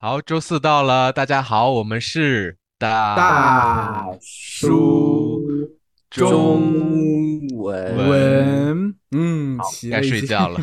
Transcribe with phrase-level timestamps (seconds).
[0.00, 5.42] 好，周四到了，大家好，我们是大大叔
[6.08, 10.60] 中文，文，嗯，好该睡觉了。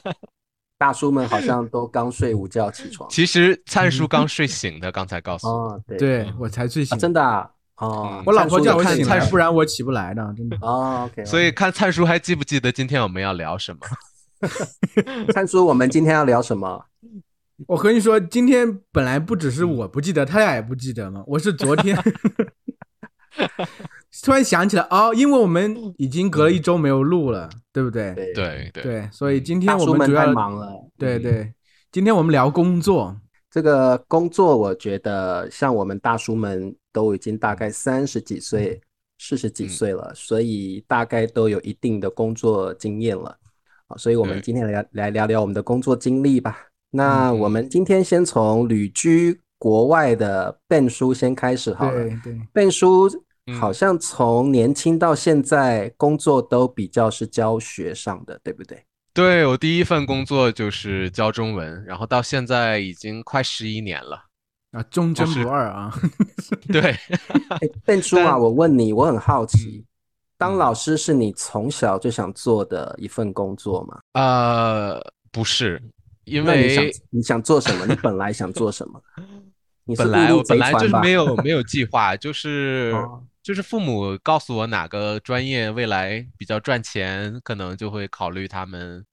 [0.78, 3.06] 大叔们好像都刚睡午觉起床。
[3.10, 5.52] 其实灿叔刚睡醒的，刚才告诉我。
[5.52, 7.46] 哦，对对我才睡啊，醒，真的啊，
[7.76, 10.56] 哦，我老婆叫我醒来，看灿叔不然我起不来的，真的。
[10.62, 13.80] 哦，OK，所以看灿叔还记不记得今天我们要聊什么？
[15.34, 16.86] 灿叔，我们今天要聊什么？
[17.66, 21.22] 我和你说，今天本来不只是我不记得，他俩也不记得嘛。
[21.26, 21.96] 我是昨天
[24.22, 28.14] 突然想起来，哦，因为我们已经隔了一周没有录了，对不对？
[28.14, 30.66] 对，对对，所以今天我们主要，太忙了。
[30.66, 31.52] 嗯，对对，
[31.92, 33.16] 今天我们聊工作，
[33.50, 38.80] 这个工作，我觉得像我们大叔们都已经大概三十几岁、
[39.18, 43.36] 四十几嗯岁了，所以大概都有一定的工作经验了。
[43.86, 46.56] 好，所以我们今天来来聊聊我们的工作经历吧。
[46.96, 52.04] 那嗯我们今天先从旅居国外的笨叔先开始好了。
[52.04, 53.08] 对对，笨叔
[53.46, 58.80] 嗯好像从年轻到现在工作都比较是教学上的，对不对？
[59.12, 64.24] 对我第一份工作就是教中文，然后到现在已经快十一年了。
[64.70, 65.92] 啊，忠贞就是不二啊，
[66.72, 66.80] 对，
[67.60, 69.84] 哎，笨叔啊，我问你，我很好奇，
[70.36, 74.00] 当嗯老师是你从小就想做的一份工作吗？
[74.14, 75.80] 呃，不是，
[76.24, 77.86] 因那你想为你想做什么？
[77.86, 79.00] 你本来想做什么？
[79.86, 89.04] 你本来我本来就是没有没有计划，就是 哦就是父母告诉我哪个专业未来比较赚钱，可能就会考虑他们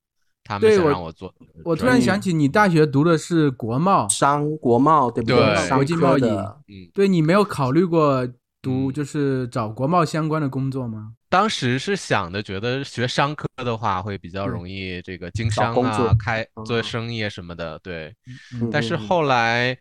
[0.45, 8.25] 他们想让我做的我突然想起你大学读的是国贸，商国贸对不对商国际贸易嗯，对你没有考虑过
[8.61, 11.11] 读嗯就是找国贸相关的工作吗？
[11.31, 16.79] 当时是想的，觉得学商科的话会比较容易这个经商啊开做。
[16.79, 18.13] 哦生意啊什么的，对。
[18.53, 18.69] 嗯。
[18.69, 19.77] 但是后来，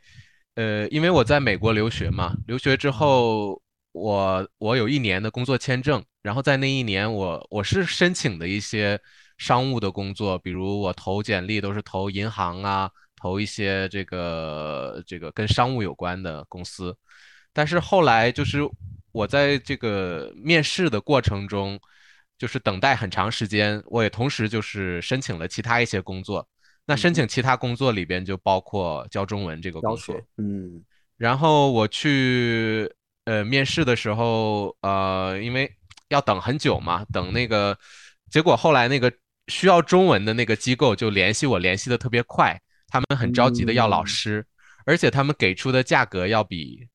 [0.55, 8.97] 呃，因为我在美国留学嘛，留学之后，我我有一年的工作签证，然后在那一年我我是申请的一些
[9.37, 12.89] 商务的工作，比如我投简历都是投银行啊，
[13.21, 16.97] 投一些这个这个跟商务有关的公司，
[17.53, 18.60] 但是后来就是
[19.12, 21.78] 我在这个面试的过程中，
[22.38, 26.48] 就是等待很长时间，我也同时就是申请了其他一些工作。
[26.87, 30.84] 那申请其他工作里边就包括教中文这个工作，，嗯。
[31.16, 32.91] 然后我去
[33.26, 35.71] 呃面试的时候，呃，因为
[36.09, 37.78] 要等很久嘛，等那个，
[38.31, 39.12] 结果后来那个
[39.48, 44.06] 需要中文的那个机构就联系我，联系的特别快，他们很着急的要老嗯。
[44.06, 44.47] 师，
[44.87, 46.88] 而且他们给出的价格要比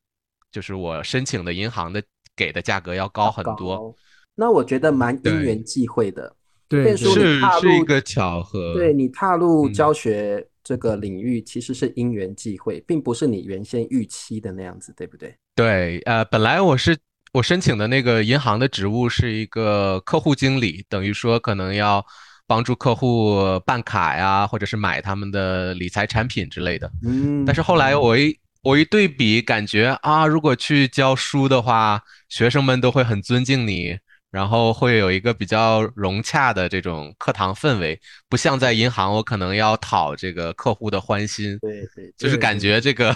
[0.56, 2.02] 就是我申请的银行的
[2.34, 3.94] 给的价格要高很多，
[4.36, 6.34] 那我觉得蛮因缘际会的。
[6.70, 7.12] 对是
[7.60, 15.36] 是一个巧合，对你踏入嗯教学这个领域，其实是因缘际会，并不是你原先预期的那样子，对不对？
[15.56, 16.98] 对，呃，本来我是
[17.34, 22.04] 我申请的那个银行的职务是一个客户经理，等于说可能要
[22.48, 26.90] 帮助客户办卡呀，或者是买他们的理财产品之类的。
[27.04, 33.96] 嗯，但是后来我一我一对比，感觉啊，如果去教书的话，学生们都会很尊敬你，
[34.32, 41.60] 然后会有一个比较融洽的这种课堂氛围，不像在银行，我可能要讨这个客户的欢心。
[41.62, 43.16] 对对，就是感觉这个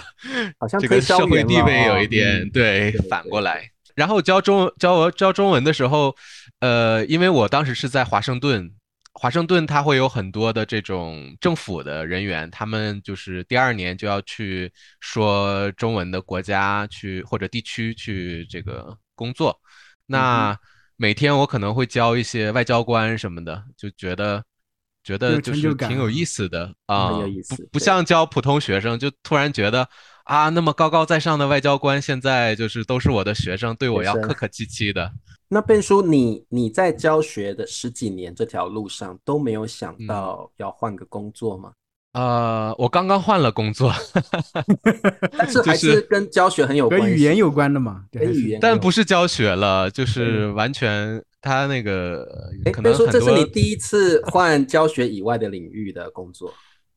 [0.60, 3.68] 好像这个社会员地位有哦一点嗯对反过来。
[3.96, 6.14] 然后教中教我教中文的时候，
[6.60, 8.70] 呃，因为我当时是在华盛顿，
[9.20, 19.60] 华盛顿它会有很多的这种政府的人员，他们就是第二年就要去说中文的国家去或者地区去这个工作。
[20.06, 20.58] 那
[20.96, 24.42] 每天我可能会教一些外交官什么的，就觉得
[25.04, 27.10] 觉得就是挺有意思的啊，
[27.70, 29.86] 不像教普通学生，就突然觉得
[30.24, 35.12] 啊，那么高高在上的外交官现在就是都是我的学生，对我要客客气气的。
[35.52, 40.06] 那贝叔，你你在教学的十几年这条路上都没有想嗯。
[40.06, 41.72] 到要换个工作吗？
[42.12, 43.92] 呃，我刚刚换了工作，
[45.36, 50.50] 但是还是是跟教学很有关系，和语言有关的嘛，跟语言，但不是教学了，就是。
[50.52, 52.24] 完全他那个
[52.64, 56.52] 哎，可贝叔，这是你第一次换教学以外的领域的工作，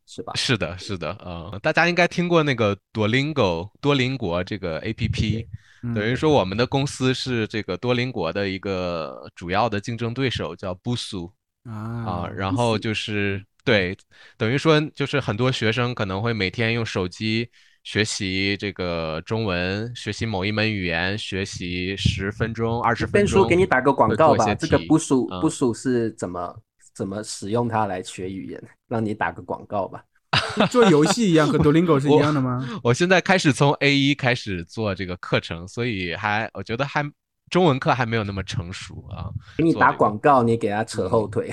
[0.06, 0.34] 是吧？
[0.36, 5.48] 是的，是的，呃，大家应该听过那个多邻国多邻国这个 APP，嗯
[5.94, 11.32] 等于说我们的公司是这个多邻国的一个主要的竞争对手，叫 Busu
[11.66, 13.98] 啊，啊，然后就是对，
[14.38, 17.50] 等于说就是很多学生可能会每天用手机
[17.84, 23.50] 学习这个中文，学习某一门语言，学习十分钟、二十分贝叔钟。
[23.50, 26.56] 给你打个广告吧，这个 Busu Busu 是怎么
[26.94, 28.64] 怎么使用它来学语言？
[28.88, 30.02] 让你打个广告吧。
[30.72, 32.68] 做游戏一样，和 Duolingo 是一样的吗？
[32.84, 37.04] 我现在开始从 A 一开始做这个课程，所以还我觉得还
[37.50, 39.30] 中文课还没有那么成熟啊。
[39.58, 41.52] 给你打广告，你给他扯后腿。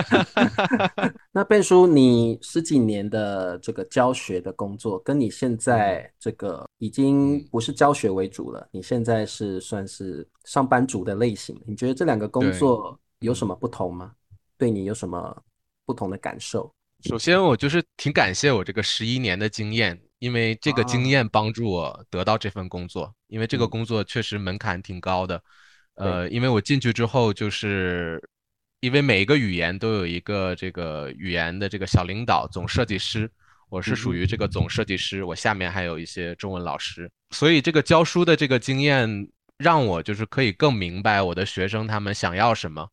[1.32, 14.12] 那贝叔，你十几年的这个教学的工作，跟你现在这个已经不是教学为主了，你现在是算是上班族的类型，你觉得这两个工作有什么不同吗？
[14.58, 15.34] 对你有什么
[15.86, 16.70] 不同的感受？
[17.02, 23.12] 首先，我就是挺感谢我这个十一年的经验，因为这个经验帮助我得到这份工作。
[23.28, 25.42] 因为这个工作确实门槛挺高的，
[25.94, 28.22] 呃，因为我进去之后，就是
[28.80, 33.30] 因为每一个语言都有一个这个语言的这个小领导、总设计师，
[33.68, 42.88] 我是属于这个总设计师，我下面还有一些中文老师，所以这个教书的这个经验让我就是可以更明白我的学生他们想要什么。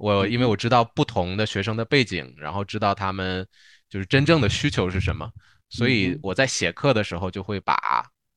[0.00, 3.46] 我因为我知道不同的学生的背景，然后知道他们
[3.86, 5.30] 就是真正的需求是什么，
[5.68, 7.76] 所以我在写课的时候就会把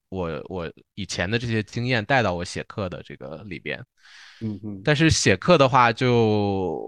[0.09, 3.81] 我我以前的这些经验带到我写课的这个里边。
[4.41, 4.81] 嗯嗯。
[4.83, 6.83] 但是写课的话就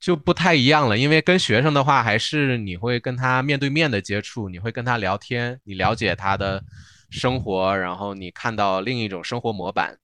[0.00, 6.64] 就不太一样了，因为跟学生的话还是你会跟他面对面的接触，你会跟他聊天，你了解他的
[7.10, 9.98] 生活，然后你看到另一种生活模板。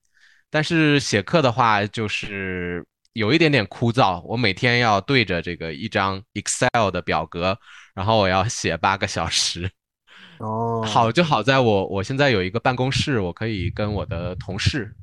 [0.51, 2.85] 但是写课的话就是。
[3.13, 7.59] 有一点点枯燥，我每天要对着这个一张 Excel 的表格，
[7.95, 9.71] 然后我要写八个小时。
[10.39, 14.95] 哦，好就好在我我现在有一个办公室，我可以跟我的同事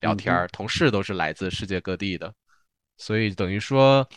[0.00, 2.32] 聊天儿，同事都是来自世界各地的，
[2.98, 4.08] 所以等于说，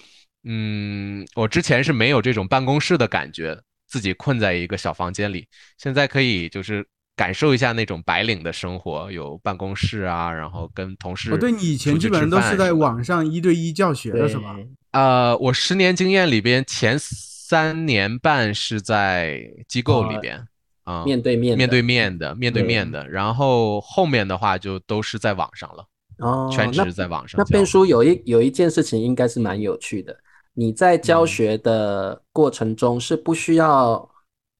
[0.44, 5.48] 嗯，我之前是没有这种办公室的感觉，自己困在一个小房间里，
[5.78, 6.88] 现在可以就是。
[7.18, 11.32] 感受一下那种白领的生活，有办公室啊，然后跟同事。
[11.32, 14.56] 我，对你以前基本上都是在网上一对一教学的是吗？
[14.92, 20.48] 呃，我十年经验里边，前三年半是在机构里边
[20.84, 25.86] 啊，面对面、面对面的、面对面的，然后后面的话就都是在网上了，
[26.20, 27.40] 哦，全职在网上。
[27.40, 30.16] 那编书有一有一件事情应该是蛮有趣的，
[30.54, 34.08] 你在教学的过程中是不需要。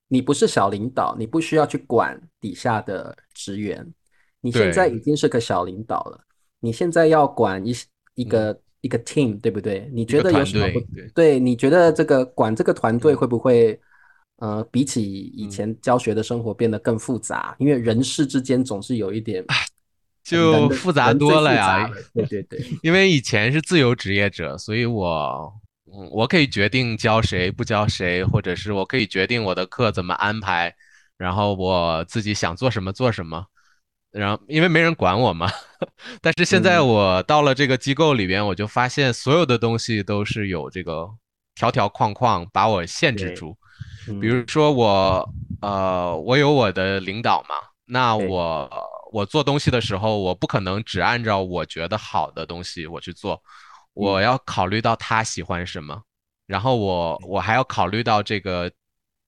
[0.10, 3.86] 你不是小领导，你不需要去管底下的职员。
[4.40, 6.20] 你现在已经是个小领导了，
[6.60, 7.76] 你现在要管一
[8.16, 9.90] 一个一个 team，对不对？
[9.92, 10.80] 你觉得有什么不
[11.14, 11.40] 对？
[11.40, 13.78] 你觉得这个管这个团队会不会
[14.38, 17.56] 呃，比起以前教学的生活变得更复杂？
[17.60, 19.44] 因为人事之间总是有一点
[20.24, 21.90] 就复杂多了呀。
[22.14, 25.54] 对对对， 因为以前是自由职业者，所以我。
[25.94, 30.76] 嗯，我可以决定教谁不教谁，或者是我可以决定我的课怎么安排，
[31.18, 33.46] 然后我自己想做什么做什么，
[34.12, 35.50] 然后因为没人管我嘛。
[36.22, 41.10] 但是现在我到了这个机构里边，我就发现所有的东西都是有这个
[41.56, 43.58] 条条框框把我限制住。
[44.22, 47.56] 比如说我呃，我有我的领导嘛，
[47.86, 48.70] 那我
[49.12, 53.42] 我做东西的时候，我不可能只按照我觉得好的东西我去做。
[53.98, 56.02] 我要考虑到他喜欢什么，
[56.46, 58.72] 然后我我还要考虑到这个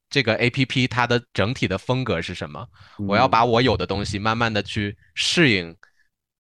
[0.09, 2.67] 这个 A P P 它的整体的风格是什么，
[3.07, 5.75] 我要把我有的东西慢慢的去适应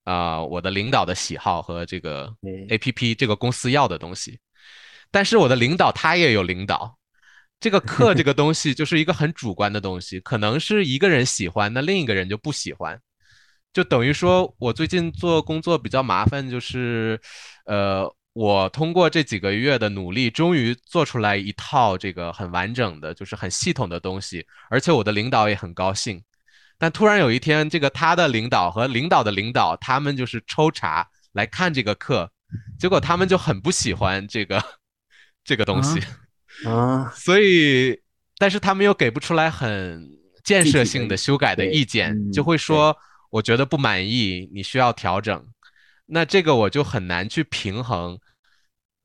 [0.03, 2.31] 啊我的领导的喜好和这个
[2.69, 4.39] A P P 这个公司要的东西，
[5.11, 6.97] 但是我的领导他也有领导，
[7.59, 12.99] 这个课这个东西就是一个很主观的东西， 可能是一个人喜欢，那另一个人就不喜欢。
[13.71, 17.21] 就等于说，我最近做工作比较麻烦，就是，
[17.65, 18.03] 呃，
[18.39, 26.23] 我通过这几个月的努力，终于做出来一套这个很完整的，就是很系统的东西，而且我的领导也很高兴。
[26.77, 32.31] 但突然有一天，这个他的领导和领导的领导，他们就是抽查来看这个课，
[32.79, 34.63] 结果他们就很不喜欢这个
[35.43, 35.99] 这个东西
[36.65, 37.99] 啊，所以，
[38.37, 40.09] 但是他们又给不出来很
[40.45, 42.95] 建设性的修改的意见，就会说。
[43.31, 45.45] 我觉得不满意，你需要调整，
[46.07, 48.17] 那这个我就很难去平衡。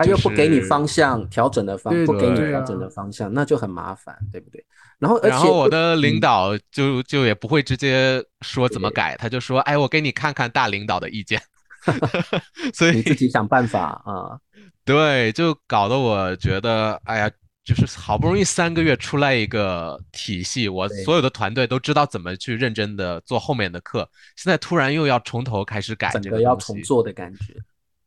[0.04, 4.64] 他又不给你方向调整的方，不给你调整的方向，那就很麻烦，对不对？
[4.98, 11.40] 然后，然后我的领导就就也不会直接说怎么改，他就说：“哎，我给你看看大领导的意见。
[12.72, 14.38] ”所以你自己想办法啊。
[14.84, 17.30] 对，就搞得我觉得，哎呀。
[17.64, 24.06] 就是好不容易三个月出来一个体系，我所有的团队都知道怎么去认真的做后面的课，
[24.36, 27.54] 现在突然又要从头开始改，整个要重做的感觉，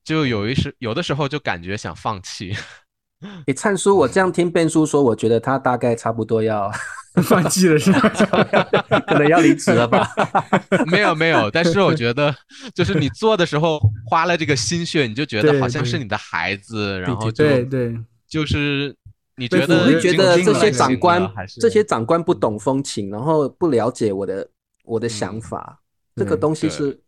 [0.07, 2.55] 就有一时有的时候就感觉想放弃。
[3.45, 6.71] 你灿叔，我这样听变叔说，我觉得他大概差不多要
[7.23, 7.99] 放弃了，是吧？
[9.05, 10.07] 可能要离职了吧？
[10.85, 12.33] 没有没有，但是我觉得，
[12.73, 17.99] 就是你做的时候花了这个心血，你就觉得好像是你的孩子，然后就对对，
[18.29, 18.95] 就是。
[19.39, 24.49] 你觉得我会觉得这些长官这些长官不懂风情，然后不了解我的
[24.83, 25.79] 我的想嗯法，
[26.15, 26.99] 这个东西是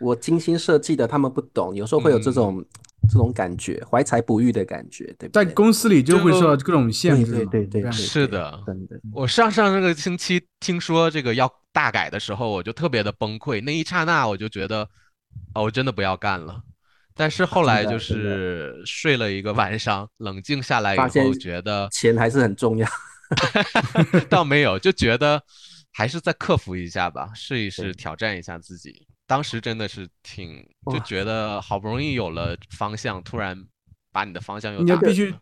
[0.00, 2.64] 我精心设计的，他们不懂，有时候会有这种
[3.08, 5.44] 这种感觉，怀才不遇的感觉，对不在？
[5.44, 7.50] 公司里就会就受到各种限制嘛。
[7.50, 13.62] 对对对是的，真的，我上上这个星期听说这个要大改的时候，我就特别的崩溃。
[13.62, 14.88] 那一刹那，我就觉得，
[15.54, 16.60] 哦，我真的不要干了。
[17.16, 22.88] 但是后来就是睡了一个晚上，冷静下来以后，觉得钱还是很重要。
[24.28, 25.40] 倒没有，就觉得
[25.92, 29.06] 还是再克服一下吧，试一试，挑战一下自己。
[29.26, 33.64] 当时真的是挺，就觉得好不容易有了方向，突然
[34.12, 35.34] 把你的方向又打乱你要必须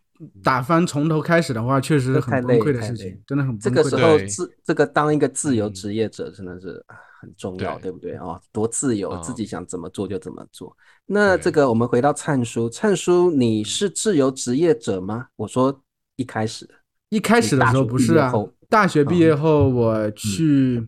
[0.42, 3.90] 打翻从头开始的话，确实这太累很崩溃的事情，真的很这崩溃的。
[3.90, 5.74] 个时候自这个当一个自由嗯。
[5.74, 6.84] 职业者真的是
[7.20, 7.82] 很重要，对。
[7.82, 8.14] 对不对？
[8.14, 8.40] 啊？
[8.52, 9.34] 多自由，自嗯。
[9.34, 10.76] 己想怎么做就怎么做。
[11.06, 13.64] 那这个我们回到灿叔，灿叔你嗯。
[13.64, 15.26] 是自由职业者吗？
[15.34, 15.82] 我说
[16.14, 16.68] 一开始
[17.08, 18.32] 一开始的时候不是啊
[18.68, 20.86] 大学毕业后，大学毕业后我去，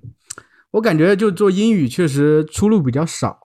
[0.75, 3.39] 我感觉就做英语确实出路比较少，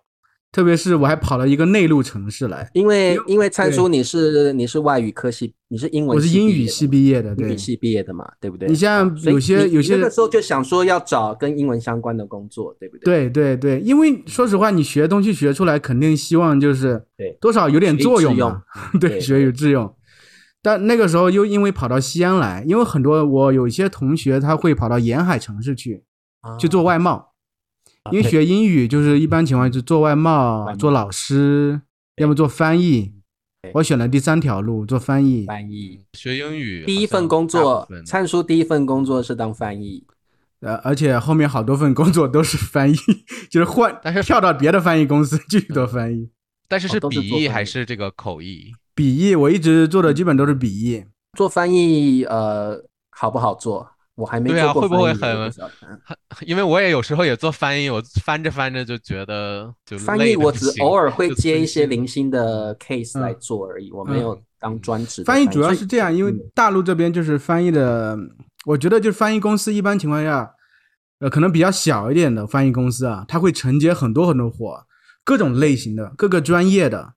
[0.52, 8.68] 特别是我还跑了一个内陆城市来，因为因为因为灿叔你是你是外语科系，你是英文我是英语系毕业的，对英语，系毕业的嘛，对不对？
[8.68, 13.30] 你像有些有些那个时候就想说要找跟英文相关的工作，对不对？
[13.30, 18.64] 对对对，因为说实话，你学东西学出来，肯定希望就是对多少有点作用嘛，
[19.00, 19.94] 对对，学以致用。
[20.64, 26.04] 但那个时候又因为跑到西安来，因为很多我有一些同学他会跑到沿海城市去
[26.60, 27.32] 去做外贸，
[28.12, 31.82] 因为学英语就是一般情况就做外外贸、做老师，
[32.18, 33.14] 要么做翻译。
[33.74, 35.46] 我选了第三条路，做翻译。
[35.46, 36.00] 翻译。
[36.14, 40.06] 学英语第一份工作，分灿叔第一份工作是当翻译，
[40.62, 42.96] 呃，而且后面好多份工作都是翻译，
[43.52, 46.30] 就是换，但是跳到别的翻译公司继续做翻译。
[46.70, 48.72] 但是是笔译还是这个口译？
[48.96, 51.04] 笔译我一直做的基本都是笔译，
[51.38, 53.92] 做翻译呃好不好做？
[54.20, 55.70] 我还没对啊会不会很很
[56.46, 63.22] 因为我也有时候也做翻译，我翻着翻着就觉得就翻译我只偶尔会接一些零星的 case 嗯。
[63.22, 66.40] 来做而已，我没有当专职的翻译主要是这样，因为嗯。
[66.54, 68.18] 大陆这边就是翻译的，
[68.66, 70.52] 我觉得就是翻译公司一般情况下，
[71.20, 74.84] 呃，可能比较小一点的翻译公司啊，它会承接很多很多活，
[75.24, 77.14] 各种类型的，各个专业的。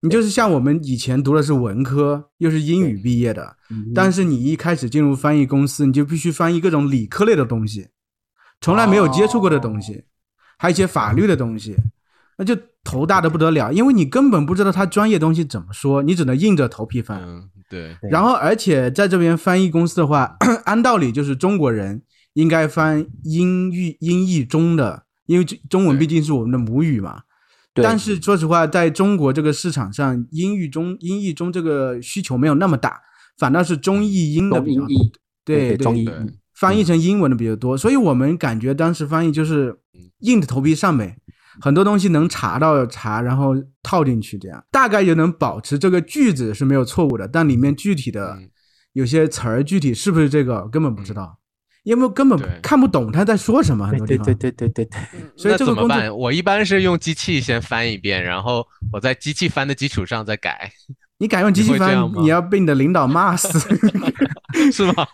[0.00, 7.88] 你就是像我们以前读的是文科，又是英语毕业的，嗯但是你一开始进入翻译公司，你就必须翻译各种理科类的东西，
[8.60, 10.04] 从来没有接触过的东西，
[10.56, 11.76] 还有一些法律的东西，
[12.36, 17.20] 那就头大的不得了，因为你根本不知道他专业东西怎么说，你只能硬着头皮翻。
[17.20, 22.02] 嗯，对，然后，而且在这边翻译公司的话，按道理就是中国人
[22.34, 27.22] 应该翻英译英译中的，因为中文毕竟是我们的母语嘛。
[27.78, 27.84] 对。
[27.84, 33.00] 但是说实话，在中国这个市场上，英语中英译中这个需求没有那么大，
[33.38, 35.12] 反倒是中译英的比较中英译
[35.44, 36.10] 对对中译译
[36.54, 41.16] 翻译成英文的比较多，所以我们感觉当时翻译就是嗯硬着头皮上呗，
[41.60, 44.64] 很多东西能查到查，然后套进去，这样。
[44.70, 48.50] 大概就能保持这个句子是没有错误的，但里面具体的嗯。
[48.94, 51.38] 有些词儿具体是不是这个根本不知道，
[51.82, 54.24] 因为根本看不懂他在说什么，很多地方。
[54.26, 56.16] 对对对对对对对，所以这个工作怎么办？
[56.16, 60.70] 我一般是用机器先翻一遍，然后我在机器翻的基础上再改，
[61.18, 63.48] 你敢用机器翻你要被你的领导骂死。
[64.72, 65.06] 是吗？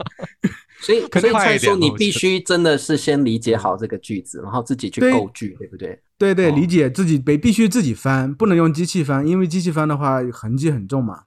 [0.81, 5.99] 所以所以蔡快一点叔你必须真的是先理解好这个句子，然后自己去对构句，对不对？
[6.19, 11.23] 对对，哦理解自己得必须自己翻，不能用机器翻，因为机器翻的话痕迹很重嘛。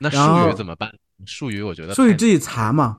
[0.00, 0.18] 那术
[0.48, 0.92] 语怎么办？
[1.26, 2.98] 术语我觉得术语自己查嘛，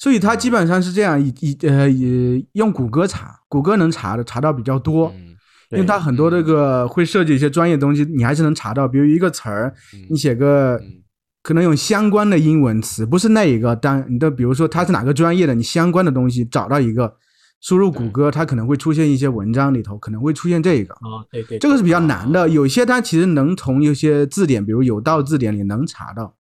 [0.00, 5.36] 所以它基本上是这样，以以呃以用谷歌查，谷歌能查的查到比较多，嗯
[5.72, 8.88] 因为它很多这个会涉及一些专业东西，你还是能查到。
[8.88, 11.02] 比如一个词儿，嗯你写个嗯
[11.42, 17.14] 可能用相关的英文词，不是那一个，但你的比如说它是哪个专业的，你相关的东西找到一个，
[17.60, 20.94] 输入谷歌，它可能会出现一些文章里头可能会出现这个。
[20.94, 26.34] 哦，对对，这个是比较难的，有些它其实能从一些字典，比如有道字典里能查到，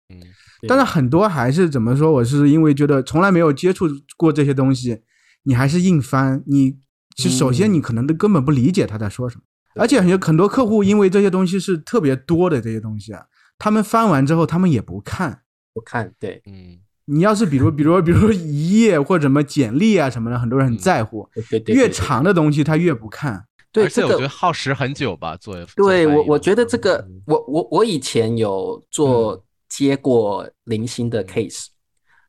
[0.66, 2.10] 但是很多还是怎么说？
[2.10, 3.86] 我是因为觉得从来没有接触
[4.16, 5.02] 过这些东西，
[5.44, 6.42] 你还是硬翻。
[6.46, 6.78] 你
[7.16, 9.42] 其实首先嗯你可能都根本不理解他在说什么，
[9.76, 13.22] 而且很多很多客户因为这些东西是特别多的这些东西啊，
[13.58, 15.42] 他们翻完之后他们也不看。
[15.74, 23.44] 不看对嗯你要是比如比如比如说一页或者什么简历啊什么的，很多人很嗯在乎，对对对，越长的东西他越不看。
[23.70, 24.28] 对而且我觉得。
[24.28, 31.66] 耗时很久吧，做对我，我觉得这个，我我我以前有做接过零星的 case，、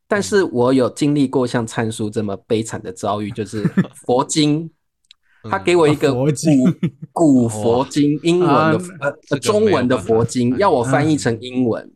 [0.06, 3.62] 但是我有经历过像灿叔这么悲惨的遭遇，就是
[4.06, 4.70] 佛经，
[5.44, 6.78] 他给我一个古佛经。
[7.12, 11.90] 古佛经英文的啊呃中文的佛经，要我翻译成英文。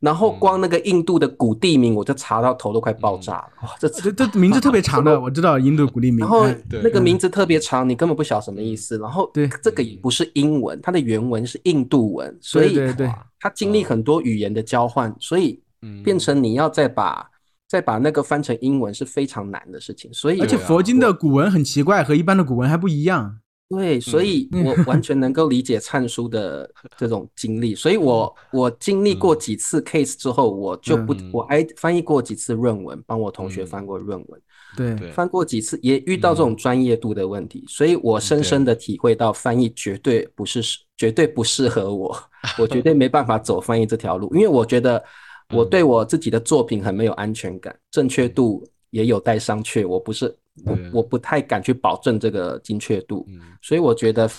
[0.00, 3.48] 然后光那个印度的古地名，我就查到头都快爆炸了。
[3.62, 6.20] 哇，这这这名字特别长的，我知道印度古地名。
[6.20, 6.46] 然后
[6.82, 8.96] 那个名字特别长，你根本不晓什么意思。
[8.98, 17.28] 然后对这个也不是英文，它的原文是印度文，所以对对它经历很多语言的交换，所以嗯变成你要再把
[17.66, 20.12] 再把那个翻成英文是非常难的事情。
[20.14, 23.38] 所以而且佛经的古文很奇怪，和一般的古文还不一样。
[23.68, 31.30] 对，所以嗯我完全能够理解灿叔的 这种经历，所以我我经历过几次 case 之后，我就不嗯。
[31.32, 33.66] 我还翻译过几次论文，帮我同学嗯。
[33.66, 34.40] 翻过论文，
[34.74, 40.62] 对，对翻过几次也遇到这种专业度的问题，所以我深深的体会到翻译绝对不是
[40.96, 42.16] 绝对不适合我，
[42.58, 45.04] 我绝对没办法走翻译这条路，因为我觉得
[45.50, 50.34] 我对我自己的作品很没有安全感，正确度也有待商榷，我不是
[50.64, 53.26] 我我不太敢去保证这个精确度。
[53.28, 54.30] 嗯，所以我觉得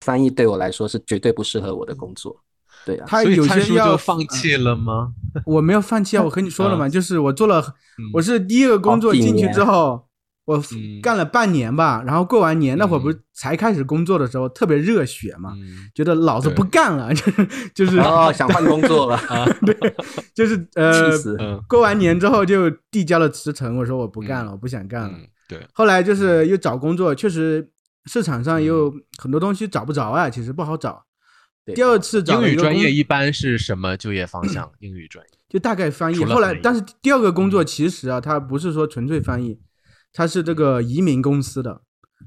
[0.00, 2.36] 翻译对我来说是绝对不适合我的工作。
[2.84, 5.12] 对啊，所以他有些要放弃了吗？
[5.46, 7.60] 我没有放弃啊，我和你说了嘛，就是我做了，
[7.98, 8.10] 嗯。
[8.12, 10.06] 我是第一个工作进去之后，
[10.44, 11.00] 我嗯。
[11.00, 13.12] 干了半年吧，然后过完年那会儿不嗯。
[13.12, 19.18] 是才开始工作的时候，特别热血嘛，嗯觉得老子不干了，就是就是哦，想换工作了，
[19.64, 19.74] 对
[20.34, 25.18] 就是呃过完年之后就递交了辞呈，我说我不干了，我不想干了。
[25.48, 27.70] 嗯，对，后来就是又找工作，确实
[28.06, 31.04] 市场上又很多东西找不着啊，其实不好找。
[31.74, 34.70] 第二次找英语专业一般是什么就业方向？
[34.80, 36.24] 英语专业，就大概翻译。
[36.24, 39.58] 后来但是第二个工作其实啊，它不是说纯粹翻译，
[40.12, 41.80] 它是这个移民公司的。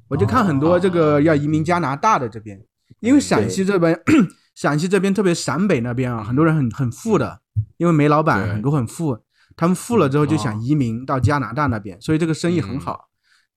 [0.08, 2.60] 我就看很多这个要移民加拿大的这边，
[3.00, 4.00] 因为陕西这边，
[4.56, 7.42] 陕西这边特别陕北那边啊，很多人很很富的，
[7.78, 8.54] 因为煤老板对。
[8.54, 9.20] 很多很富，
[9.58, 13.10] 他们富了之后就哦想移民到加拿大那边，所以这个生意很嗯好。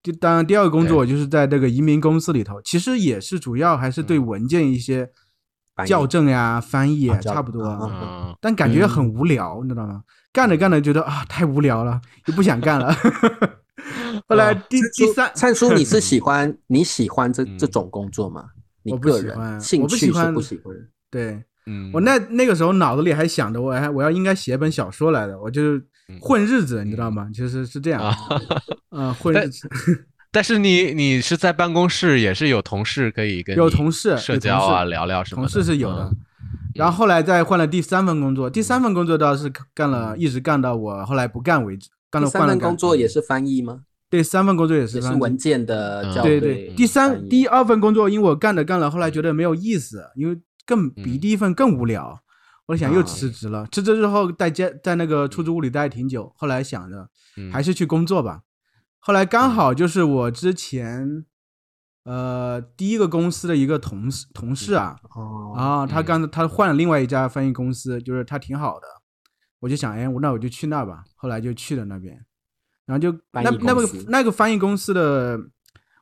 [0.02, 5.10] 就当然第二个工作，我就是在这个移民公司里头，其实也是主要还是对文件一些
[5.86, 7.62] 校正呀、翻译啊，差不多。
[7.64, 10.02] 嗯嗯，但感觉很无聊，你知道吗？
[10.32, 12.94] 干着干着觉得啊太无聊了，就不想干了。
[14.26, 18.44] 后来哦第第三，灿叔，你是喜欢你喜欢这嗯这种工作吗？
[18.82, 20.74] 你我不个喜欢人兴我不喜趣是欢不喜欢？
[21.10, 25.82] 对嗯，我那那个时候脑子里还想着我还我要应该写本小说来的，我就是
[26.20, 27.28] 混日子，你知道吗？
[27.32, 28.14] 其实是这样，啊，
[28.90, 29.68] 嗯，混日子，
[30.32, 36.04] 但是你你是在办公室，也是有同事可以跟有同事社交啊，聊聊什么同事是有的。
[36.04, 36.16] 嗯。
[36.74, 41.88] 然后后来再换了第三份工作，第三份工作倒是干了，一直干到我后来不干为止。
[42.08, 42.48] 干了换了干。
[42.48, 43.80] 三份工作也是翻译吗？
[44.08, 45.14] 对，三份工作也是翻译。
[45.14, 50.36] 也是文件的对对对，第三第二份工作，因为我干着干了，后来觉得没有意思，因为
[50.70, 51.20] 更比嗯。
[51.20, 52.22] 第一份更无聊，
[52.66, 53.02] 我想又啊。
[53.02, 53.66] 辞职了。
[53.72, 57.50] 辞职之后在家在那个出租屋里待挺久，后来想着嗯。
[57.52, 58.42] 还是去工作吧。
[59.00, 61.24] 后来刚好就是我之前
[62.04, 66.04] 呃第一个公司的一个同事同事啊哦啊，他嗯。
[66.04, 68.86] 刚他换了另外一家翻译公司，就是他挺好的，
[69.60, 71.02] 我就想哎，我那我就去那吧。
[71.16, 72.24] 后来就去了那边，
[72.86, 75.38] 然后就那那个那个翻译公司的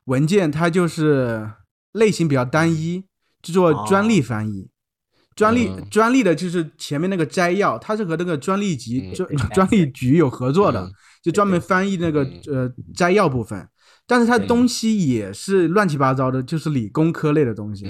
[0.05, 1.51] 文件，它就是
[1.93, 3.05] 类型比较单一，
[3.41, 4.69] 就做专利翻译。
[5.35, 10.91] 专利嗯专利的就是前面那个摘要，它是和那个专利局嗯专 专利局有合作的嗯，
[11.23, 13.65] 就专门翻译那个嗯呃摘要部分。
[14.05, 17.85] 但是它对东西也是乱七八糟的，就是理工科类的东西。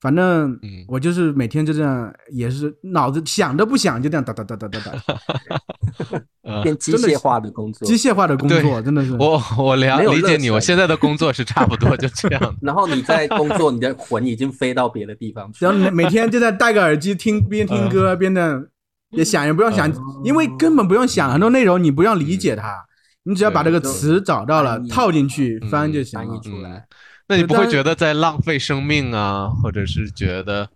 [0.00, 4.92] 嗯反正嗯我就是每天就这样，也是脑子想都不想就这样哒哒哒哒哒哒，
[6.42, 9.12] 呃 变机械化的工作，机械化的工作真的是。
[9.12, 12.56] 我我了理解你，我忱现在的工作是差不多就这样。
[12.62, 15.72] 然后你在工作，你的魂已经飞到别的地方去然。
[15.72, 18.68] 后每每天就在戴个耳机听，边听歌边的
[19.10, 19.92] 也想也不用想，
[20.24, 22.74] 因为根本不用想很多内容，你不用理解它，
[23.24, 26.40] 你只要把这个词找到了套进去嗯翻就行了翻译。
[26.40, 26.86] 出来，
[27.30, 30.68] 那你不会觉得在浪费生命啊，或者是觉得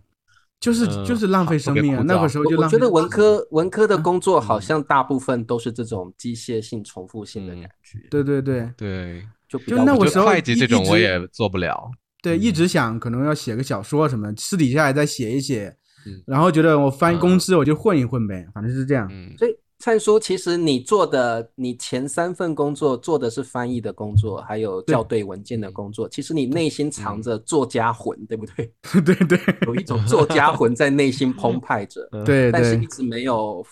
[0.59, 2.55] 就是嗯就是浪费生命啊那个时候就。
[2.69, 8.69] 觉得文科文科的工作嗯好像大部分都是这种机械性、重复性的感觉，对对对。
[8.77, 11.91] 对，就就那我时候会计这种我也做不了。
[12.23, 15.75] 对，一直想可能要写个小说什么，私底下也在写一写
[16.07, 19.07] 嗯，然后觉得我翻工资我就混一混呗，反正是这样。
[19.11, 19.35] 嗯。
[19.37, 26.07] 所以灿叔，其实你做的，你前三份工作做的是翻译的工作，还有校对文件的工作。
[26.07, 28.73] 其实你内心藏着作家魂，对不对？
[29.03, 33.65] 对对 有一种作家魂在内心澎湃着，对对但是一直没有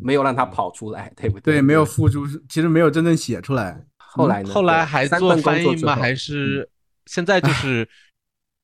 [0.00, 1.54] 没有让它跑出来，对不对？
[1.54, 3.86] 对，没有付出，其实没有真正写出来。
[3.98, 4.52] 后来呢？
[4.52, 5.94] 后来还做份工作之翻译吗？
[5.94, 6.68] 还是
[7.06, 7.86] 现在就 是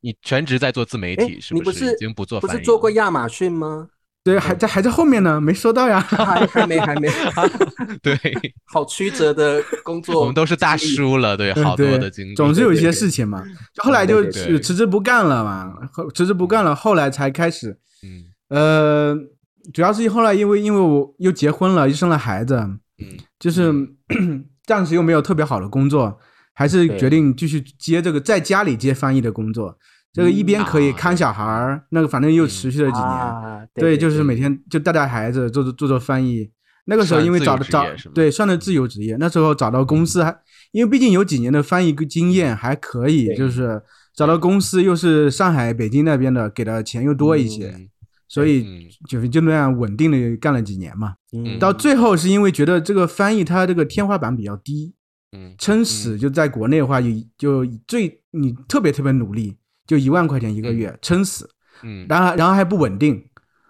[0.01, 3.91] 你全职在做自媒哎体，是你不是是已经不做不翻译不是做过亚马逊吗？
[4.27, 6.01] 对，还在还在后面呢，没收到呀。
[6.01, 7.09] 还还没还没，
[8.03, 8.19] 对，
[8.67, 10.19] 好曲折的工作。
[10.19, 13.45] 我们都是大叔了，对，好多的经历，总是有一些事情嘛。
[13.73, 19.17] 就后来就辞辞职不干了嘛，后辞职不干了，后来才开始，嗯呃，
[19.73, 22.57] 主要是后来因为因为我又结婚了，又生了孩子，
[22.99, 23.07] 嗯
[23.39, 23.73] 就是
[24.67, 26.19] 暂时又没有特别好的工作，
[26.53, 29.79] 还是决定继续接这个在家里接翻译的工作。
[30.17, 33.07] 这个一边可以啊看小孩儿，那个反正又持续了几年。
[33.07, 36.51] 啊，对，就是每天就带带孩子，做做做做翻译。
[36.87, 40.35] 那个时候因为找的找对算的自由职业，那时候找到公司还
[40.73, 43.83] 因为毕竟有几年的翻译经验还可以，就是
[44.15, 47.89] 找到公司又是上海、北京那边的，给的钱又多一些，嗯。
[48.29, 51.15] 所以就是就那样稳定的干了几年嘛。
[51.33, 51.59] 嗯。
[51.59, 54.95] 到最后是因为觉得这个翻译它这个天花板比较低，
[55.37, 55.55] 嗯。
[55.59, 61.49] 撑死就在国内的话，就就最你特别特别努力，就一万块钱一个月撑死，
[61.83, 63.23] 嗯然后然后还不稳定，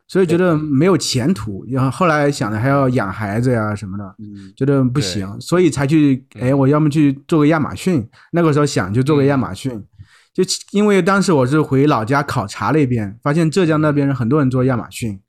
[0.08, 1.64] 所以觉得没有前途。
[1.68, 8.08] 然后后来想着还要养孩子呀什么的，嗯觉得不行，所以才去哎，嗯我要么去做个亚马逊。
[8.32, 9.84] 那个时候想就做个亚马逊，
[10.32, 15.20] 就因为当时我是回老家考察了一遍，发现浙江那边很多人做亚马逊，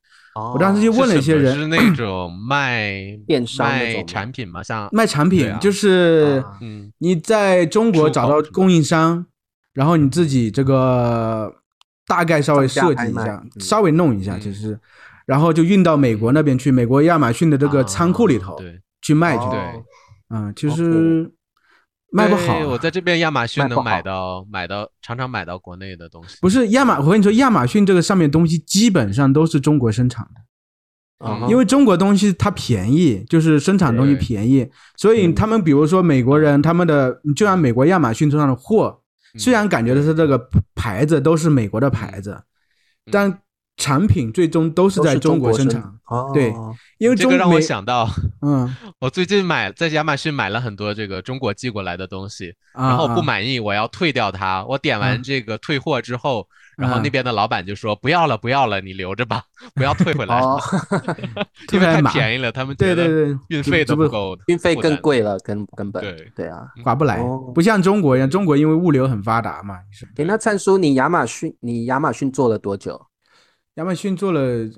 [0.54, 6.44] 我当时就哦问了一些人是是那 种卖电商那卖种产品嘛，像卖产品啊就是。
[7.00, 9.26] 你在中国找到供应商，
[9.78, 11.54] 然后你自己这个
[12.08, 14.42] 大概稍微设计一下稍微弄一下，嗯。
[14.42, 14.80] 其实，
[15.28, 18.82] 然后就运到美国那边去，美国亚马逊的这个仓库里头啊对。
[19.04, 19.44] 去卖去。
[19.44, 19.84] 哦对。
[20.30, 21.32] 嗯，其实
[22.12, 22.78] 卖不好对我啊。
[22.80, 30.42] 在这边亚马逊能买到买到常常买到国内的东西，不是亚马，我跟你说，亚马逊这个上面东西基本上都是中国生产的，
[31.26, 42.32] 嗯因为中国东西它便宜，就是生产东西便宜，所以他们比如说美国人他们的，就像美国亚马逊上的货，嗯虽然感觉的是这个牌子都是美国的牌子，
[43.06, 43.40] 嗯但
[43.78, 45.82] 产品最终都是在中国生产。
[46.08, 46.54] 哦对
[47.00, 48.10] 因为中这个让我想到，
[48.42, 54.64] 嗯我最近买在亚马逊买了很多这个中国寄过来的东西，啊，然后不啊满意，我要退掉它。
[54.66, 59.42] 我点完嗯这个退货之后，然后嗯那边的老板就说不要了，不要了，你留着吧，
[59.74, 60.62] 不要退回来， 哦，
[61.74, 64.76] 因为太便宜了，他们对对对，运费都不够，运费。
[64.76, 66.68] 更贵了，根根本对对啊。
[66.84, 69.80] 划不来哦，不像中国一样，中国因为物流很发达嘛。
[70.16, 73.02] 哎，那灿叔，你亚马逊你亚马逊做了多久？
[73.76, 74.70] 亚马逊做了，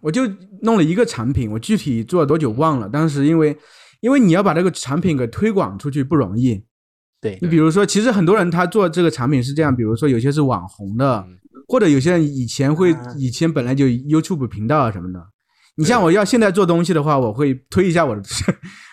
[0.00, 0.22] 我就
[0.62, 2.88] 弄了一个产品，我具体做了多久忘了。
[2.88, 3.54] 当时因为
[4.00, 6.64] 因为你要把这个产品给推广出去不容易，
[7.24, 15.18] 对你比如说，其实很多人他做这个产品是这样，比如说有些是网红的，嗯或者有些人以前会啊以前本来就 YouTube 频道啊什么的。
[15.76, 18.22] 你像我要现在做东西的话，我会推一下我的，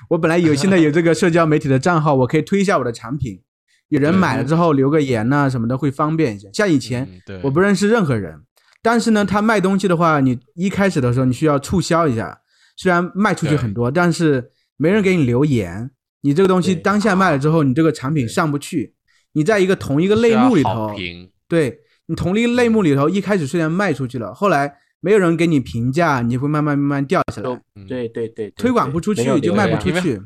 [0.10, 3.42] 我本来有现在有这个社交媒体的账号，我可以推一下我的产品，
[3.90, 6.50] 有人买了之后留个言呐、什么的会方便一些。
[6.54, 7.06] 像以前
[7.44, 8.40] 我不认识任何人，
[8.82, 12.40] 但是呢，他卖东西的话，你一开始的时候你需要促销一下，
[12.78, 15.92] 虽然卖出去很多，但是没人给你留言，
[16.22, 18.94] 你这个东西当下卖了之后，你这个产品上不去，
[19.34, 20.96] 你在一个同一个类目里头，
[21.48, 27.88] 对你同一个类目里头，一开始虽然卖出去了，后来没有人给你评价，你会慢慢慢慢掉下来，嗯。
[27.88, 30.22] 对对对，推广不出去就卖不出去。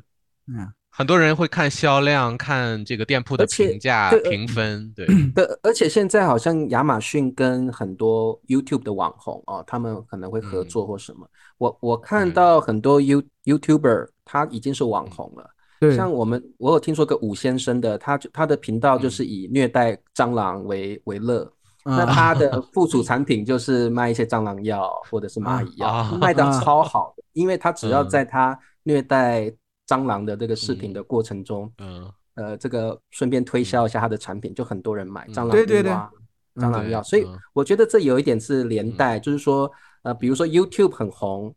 [0.47, 10.67] 嗯，很多人会看销量，看这个店铺的评价评分，对， 对，而且现在好像亚马逊跟很多 YouTube 的网红哦，他们可能会合嗯。
[10.67, 11.27] 作或什么。
[11.57, 12.33] 我我看嗯。
[12.33, 21.51] 到很多 You YouTuber 他已经是网红了，对，像我们我有听说个武先生的，他就他的频道就是以虐待蟑螂为为乐。
[21.83, 28.09] 那啊他的 附属产品就是卖一些蟑螂药或者是蚂蚁药，啊卖的啊超好的，因为他只要嗯。
[28.09, 29.53] 在他虐待
[29.87, 32.11] 蟑螂的这个视频的过程中，嗯。
[32.35, 35.33] 呃，这个顺便推销一下他的产品，就很多人买嗯。
[35.33, 35.91] 蟑螂对对对。
[35.91, 36.09] 浴啊
[36.55, 37.37] 蟑螂药，所以嗯。
[37.53, 39.71] 我觉得这有一点是连带，就是说，
[40.03, 41.53] 呃，比如说 YouTube 很红，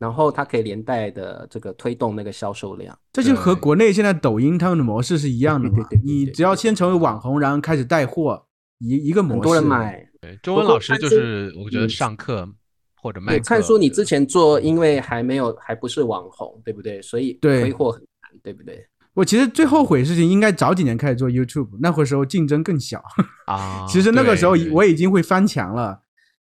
[0.00, 2.98] 然后它可以连带的这个推动那个销售量。
[3.12, 6.02] 这就和国内现在抖音他们的模式是一样的嘛对对对对。
[6.02, 8.46] 对你只要先成为网红，然后开始带货，
[8.78, 9.34] 一一个模式。
[9.34, 10.04] 很多人买。
[10.22, 12.48] 对，周文老师就是我觉得嗯上课
[12.96, 17.00] 或者卖对，课，灿叔，你之前做，因为还没有，还不是网红，对不对？
[17.02, 18.86] 所以对推货很难，对不对？
[19.14, 23.02] 我其实最后悔的事情应该早几年开始做 YouTube，那会儿时候竞争更小。
[23.46, 26.00] 啊， 其实那个时候我已经会翻墙了，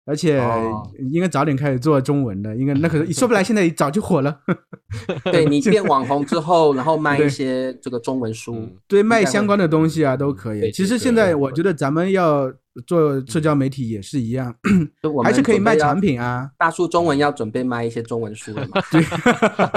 [0.07, 4.39] 而且哦应该早点开始做中文的，应该那可能说不来现在早就火了。
[5.31, 10.61] 对你变网红之后，然后卖一些这个中文书嗯，对，卖相关的东西啊都可以。
[10.61, 12.49] 对对其实现在我觉得咱们要
[12.85, 14.55] 做社交媒体也是一样，
[15.03, 16.49] 就我们还是可以卖产品啊。
[16.57, 18.81] 大叔中文要准备卖一些中文书了嘛？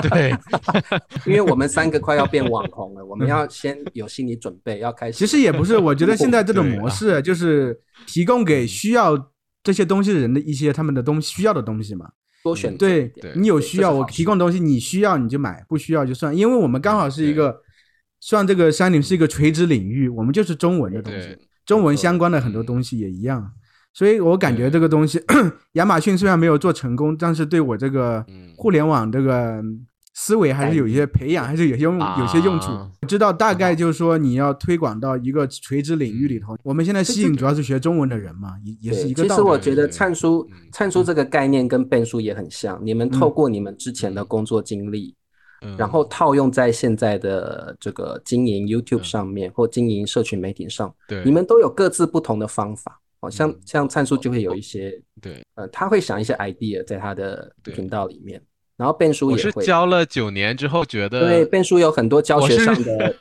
[0.08, 0.32] 对，
[1.26, 5.18] 因为我们三个快要变网红了，我们要先有心理准备，要开始。
[5.18, 9.16] 其实也不是，我觉得现在这种模式就是提供给需要
[9.62, 12.08] 这些东西的人的一些他们的东西需要的东西嘛。
[12.42, 16.34] 多选择对对你有需要，我提供东西，你需要你就买，不需要就算。
[16.34, 17.60] 因为我们刚好是一个
[18.18, 23.52] 算这个山岭是一个垂直领域，我们就是中文的东西，中文相关的很多东西也一样，
[23.92, 25.20] 所以我感觉这个东西，
[25.72, 29.62] 亚马逊虽然没有做成功，但是对我这个嗯互联网这个
[30.22, 32.70] 思维还是有一些培养，还是有些用有些用处。
[33.08, 39.30] 知道大概就是说你要推广到一个垂直领域里头，我们现在吸引主要是学中文的人嘛，也也是，一个道理。
[39.30, 45.16] 其实我觉得灿叔嗯灿叔这个概念跟变叔也很像，你们透嗯过你们之前的工作经历，
[45.62, 45.74] 嗯。
[45.78, 49.04] 然后套用在现在的这个经营 YouTube 嗯。
[49.04, 51.24] 上面或经营社群媒体上，对。
[51.24, 53.00] 你们都有各自不同的方法。
[53.20, 53.60] 哦，像嗯。
[53.64, 58.40] 像灿叔就会有一些，对，呃，他会想一些 idea 在他的频道里面，
[58.80, 59.62] 然后变叔我是也会。
[59.62, 63.14] 教了九年之后觉得对，变叔有很多教学上 的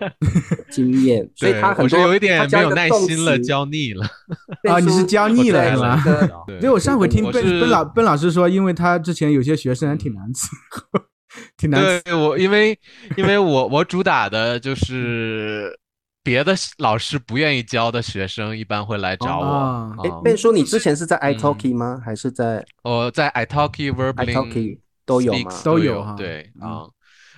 [0.72, 4.06] 经验，所以对他很多有一点没有耐心了，词教腻了。
[4.72, 6.02] 啊，你是教腻了在是吧？
[6.06, 11.02] 那个 对因为我上回听我是奔奔老奔老师说，因为他之前有些学生还挺难伺候，
[11.58, 12.80] 挺难伺对我，因为
[13.18, 15.78] 因为我我主打的就是
[16.24, 19.46] 别的老师不愿意教的学生，一般会来找我。
[19.46, 22.00] 哦哎啊，变叔，你之前是在嗯 iTalki 吗？
[22.04, 24.78] 还是在我在 italki、verbling、
[25.10, 26.70] 都有吗都有有哈对嗯。
[26.70, 26.88] 啊，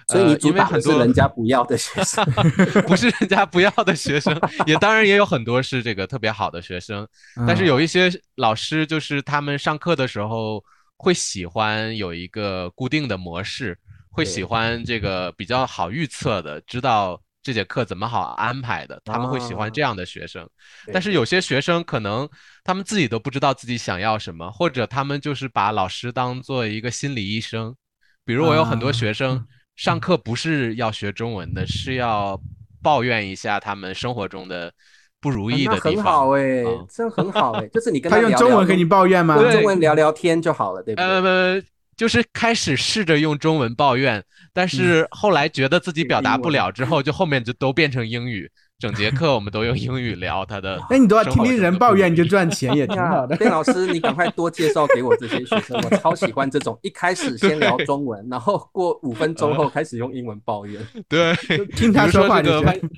[0.07, 2.25] 所以因为很多人家不要的学生。
[2.85, 7.07] 不是人家不要的学生，也当然也有很多是这个特别好的学生，
[7.47, 10.61] 但是嗯有一些老师就是他们上课的时候
[10.97, 13.77] 会喜欢有一个固定的模式，
[14.09, 20.47] 会喜欢这个比较好预测的，知道这节课怎么好安排的，他们会喜欢这样的学生。
[20.85, 22.29] 对但是有些学生可能
[22.63, 27.75] 他们自己都不知道自己想要什么，或者他们就是把老师当做一个心理医生。
[28.23, 32.39] 比如我有很多啊学生上课不是要学中文的，是要
[32.83, 34.71] 抱怨一下他们生活中的
[35.19, 36.37] 不如意的地方很好方。
[36.37, 39.35] 哎啊，这样很好哎，就是你 跟他用中文跟你抱怨吗？
[39.37, 41.05] 对用中文聊聊天就好了，对不对？
[41.05, 41.61] 呃，
[42.01, 48.49] 就是开始试着用中文抱怨，但是后来觉得自己表达不了之后，就后面就都变成英语。
[48.79, 50.81] 整节课我们都用英语聊他的。
[50.89, 53.37] 那，你都要听听人抱怨，你就赚钱，也挺好的。
[53.37, 61.35] 卞老师，你赶快多介绍给我这些学生，我超喜欢这种一开始先聊中文，然后过五分钟后开始用英文抱怨 对，
[61.77, 62.89] 听他说话这个就行。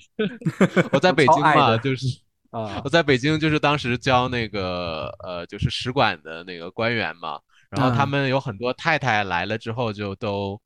[0.94, 2.08] 我在北京嘛，就是
[2.52, 2.90] 啊我。
[2.90, 7.40] 在北京，就是当时教那个呃，就是使馆的那个官员嘛，
[7.76, 10.60] 然后他嗯们有很多太太来了之后，就都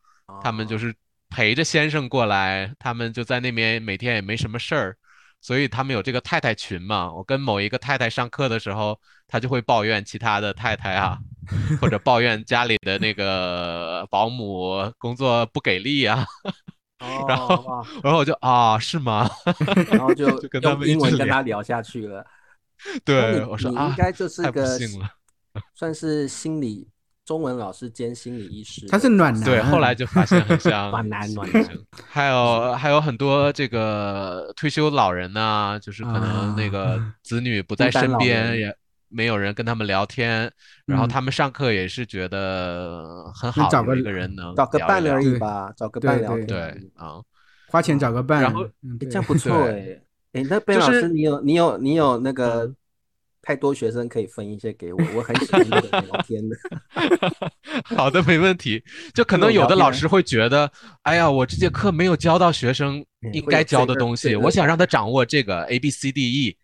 [0.43, 0.95] 他们就哦是
[1.29, 4.97] 陪着先生过来，他们就在那边每天也没什么事儿，
[5.39, 7.09] 所以他们有这个太太群嘛。
[7.13, 11.17] 我跟某一个太太上课的时候，她就会抱怨其他的太太啊，
[11.79, 16.25] 或者抱怨家里的那个保姆工作不给力啊，
[17.27, 19.29] 然后哦然后我就啊，是吗？
[19.91, 22.25] 然后就就跟他用英文们一直跟他聊下去了。
[23.05, 24.77] 对，我说啊，应该就是个。
[25.73, 26.87] 算是心理
[27.27, 28.87] 中文老师兼心理医师。
[28.87, 30.89] 他是暖男对，后来就发现很像。
[30.89, 31.67] 暖男 暖男。
[32.07, 37.13] 还有还有很多这个退休老人呐、就是可能那个啊。
[37.23, 38.73] 子女不在身边，也
[39.09, 40.49] 没有人跟他们聊天，
[40.85, 41.09] 然后嗯。
[41.09, 45.13] 他们上课也是觉得很好找个一个人能找个聊一聊。
[45.13, 46.47] 伴而已吧，找个伴聊天。
[46.47, 46.59] 对。
[46.95, 47.21] 啊，
[47.67, 52.75] 花钱找个伴，然后嗯这样不错哎、对哎、那贝老师，你有你有你有那个嗯
[53.41, 56.55] 太多学生可以分一些给我，我很喜欢这个聊天的。
[57.95, 58.83] 好的，没问题。
[59.13, 60.71] 就可能有的老师会觉得，
[61.03, 66.57] 哎呀，我这节课没有教到学生嗯应该教的东西，我想让他掌握这个 A B C D E。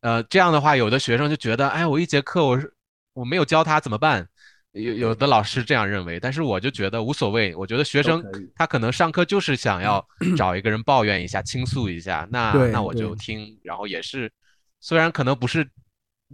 [0.00, 2.72] 呃，这样的话，有的学生就觉得，哎，我一节课我是
[3.14, 4.28] 我没有教他怎么办？
[4.72, 7.54] 有有的老师这样认为，但是我就觉得无所谓。
[7.54, 8.20] 我觉得学生
[8.56, 10.04] 他可能上课就是想要
[10.36, 14.28] 找一个人抱怨一下、倾诉一下，那那我就听，然后也是，
[14.80, 15.64] 虽然可能不是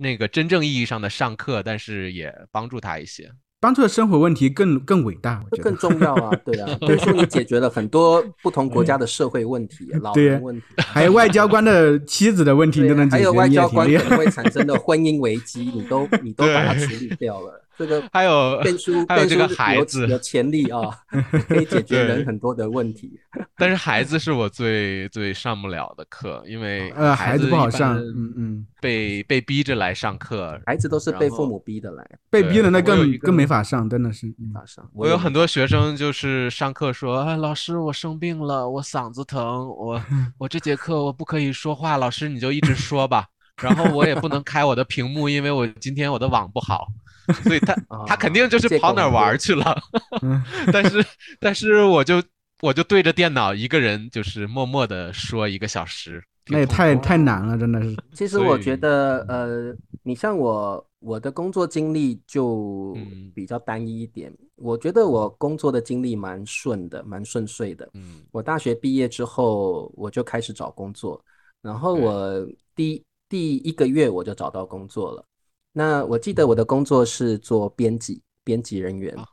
[0.01, 3.31] 那个真正意义上的上课，但是也帮助他一些。
[3.63, 5.71] 帮助的生活问题更更伟大，我觉得。
[5.73, 13.87] 重要啊，对啊， 比如说你解决了很多不同国家的社会问题，老对人问题，还有外交官的 妻子的问题，都能解决，还有外交官。
[13.87, 17.63] 可能会产生的婚姻危机，你都 你都把它处理掉了。
[17.81, 20.81] 这个还有变书还有这个孩子有潜力啊，
[21.49, 23.19] 可以解决人很多的问题。
[23.57, 30.61] 但是孩子是我最最上不了的课，因为 呃，孩子不好上，嗯嗯，被被逼着来上课。
[30.67, 34.27] 孩子都是被父母逼的来被逼的那更更没法上，真的是。
[34.37, 34.87] 没法上。
[34.93, 39.99] 我有很多学生就是上课说，啊，老师我生病了，我嗓子疼，我
[40.37, 43.25] 我这节课我不可以说话，老师你就一直说吧。
[43.63, 46.87] 然后我也不能开我的屏幕，因为我今天我的网不好，
[47.33, 47.75] 所以他
[48.07, 49.77] 他肯定就是跑哪儿玩儿去了。
[50.23, 51.05] 嗯 但是
[51.39, 52.23] 但是我就
[52.63, 57.97] 我就对着电脑一个人就是默默的说一个小时，那也太太难了，真的是。
[58.15, 64.33] 其实我觉得，呃，你像我，我的工作经历就嗯比较单一一点。
[64.57, 67.89] 我觉得我工作的经历蛮顺的，蛮顺遂的。
[67.95, 71.23] 嗯我大学毕业之后，我就开始找工作，
[71.63, 75.25] 然后我第第一个月我就找到工作了。
[75.73, 79.15] 那我记得我的工作是做编辑，编辑人员。
[79.17, 79.25] 啊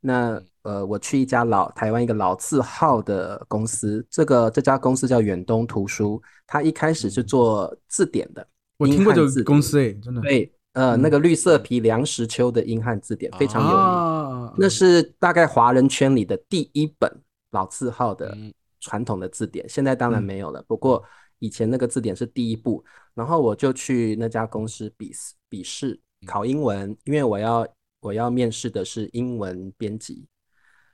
[0.00, 10.20] 那呃，我去一家老台湾一个老字号的公司，这个这家公司叫远东图书，它一开始是做字典的，我听过这英汉字公司，哎，真的。
[10.20, 13.76] 对，呃，那个绿色皮梁实秋的英汉字典非常有名。
[13.76, 17.10] 啊，那是大概华人圈里的第一本
[17.50, 18.52] 老字号的嗯。
[18.78, 20.24] 传统的字典，现在当然嗯。
[20.24, 20.62] 没有了。
[20.68, 21.02] 不过
[21.40, 27.66] 以前那个字典是第一部，然后我就去那家公司笔试笔试考英文，因为我要
[28.00, 30.26] 我要面试的是英文编辑。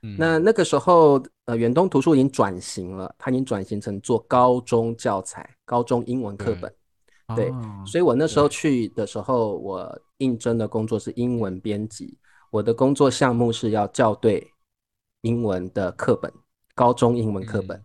[0.01, 6.73] 嗯那那个时候，呃，远东图书已经转型了，它已经转型成做高中教材、高中英文课本。
[7.35, 12.17] 对哦所以我那时候去的时候，我应征的工作是英文编辑，
[12.51, 14.45] 我的工作项目是要校对
[15.21, 16.31] 英文的课本，
[16.75, 17.77] 高中英文课本。
[17.77, 17.83] 嗯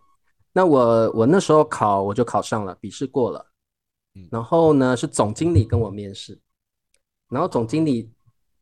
[0.51, 3.45] 那我我那时候考我就考上了，笔试过了
[4.15, 6.37] 嗯，然后呢是总经理跟我面试，
[7.29, 8.09] 然后总经理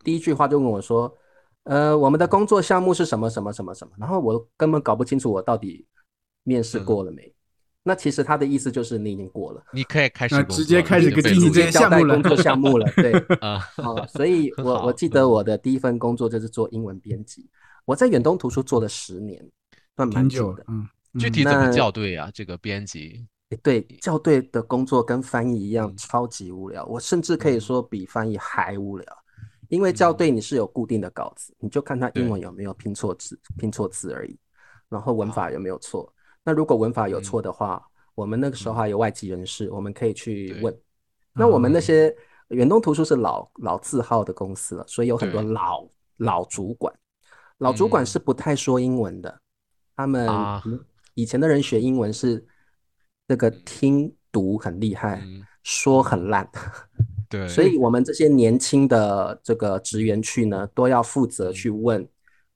[0.04, 1.18] 第一句话就问我说，
[1.64, 5.86] 呃，我们的工作项目是什么什么什么什么，然后我根本搞不清楚我到底
[6.44, 7.34] 面试嗯过了没。
[7.84, 9.64] 那其实他的意思就是你已经过了。
[9.72, 17.50] 你可以开始直接开始作了已经个进行这被录用些项目了交代工作项目了，对， 啊，好， 所以我我记得我的第一份工作就是做英文编辑，
[17.86, 19.42] 我在远东图书做了十年，
[19.96, 20.64] 算蛮久的，。
[20.64, 22.30] 久嗯，嗯具体怎么校对啊？
[22.34, 23.28] 这个编辑，诶
[23.64, 25.96] 对，校对的工作跟翻译一样，嗯。
[25.96, 27.62] 超级无聊，我甚至可以嗯。
[27.62, 29.06] 说比翻译还无聊，
[29.70, 34.38] 因为校对你是有固定的稿子，你就看他英文有没有拼错字，拼错字而已，
[34.90, 36.14] 然后文法有没有错。
[36.44, 37.82] 那如果文法有错的话，
[38.16, 40.78] 我们那个时候还有外籍人士，我们可以去问。
[41.34, 41.82] 那我们那嗯。
[41.82, 42.16] 些
[42.50, 46.94] 远东图书是老老字号的公司了，所以有很多老老主管，
[47.60, 48.06] 老主管嗯。
[48.06, 49.42] 是不太说英文的，
[49.96, 50.50] 他们
[51.14, 52.46] 以前的人学英文是
[53.28, 56.50] 那个听读很厉害，嗯，说很烂，
[57.30, 61.54] 对，所以我们这些年轻的这个职员去呢，都要负责嗯。
[61.54, 62.08] 去问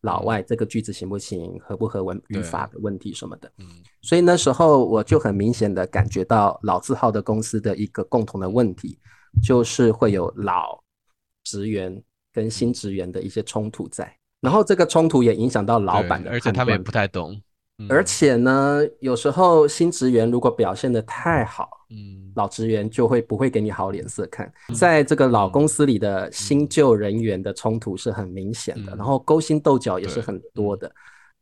[0.02, 3.52] 老外这个句子行不行，合不合文语法的问题什么的。
[3.58, 3.68] 嗯。
[4.02, 8.98] 所以那时候我就很明显的感觉到老字号的公司的一个共同的问题，
[9.44, 10.82] 就是会有老
[11.44, 12.02] 职员
[12.34, 17.42] 跟新职员的一些冲突在，然后这个冲突也影响到老对板的而且他们也不太懂，嗯
[17.90, 24.52] 而且呢，有时候新职员如果表现的太好，嗯老职员就会不会给你好脸色看。
[24.74, 30.92] 在这个老公司里的新旧人员的冲突是很明显的，嗯然后勾心斗角也是很多的。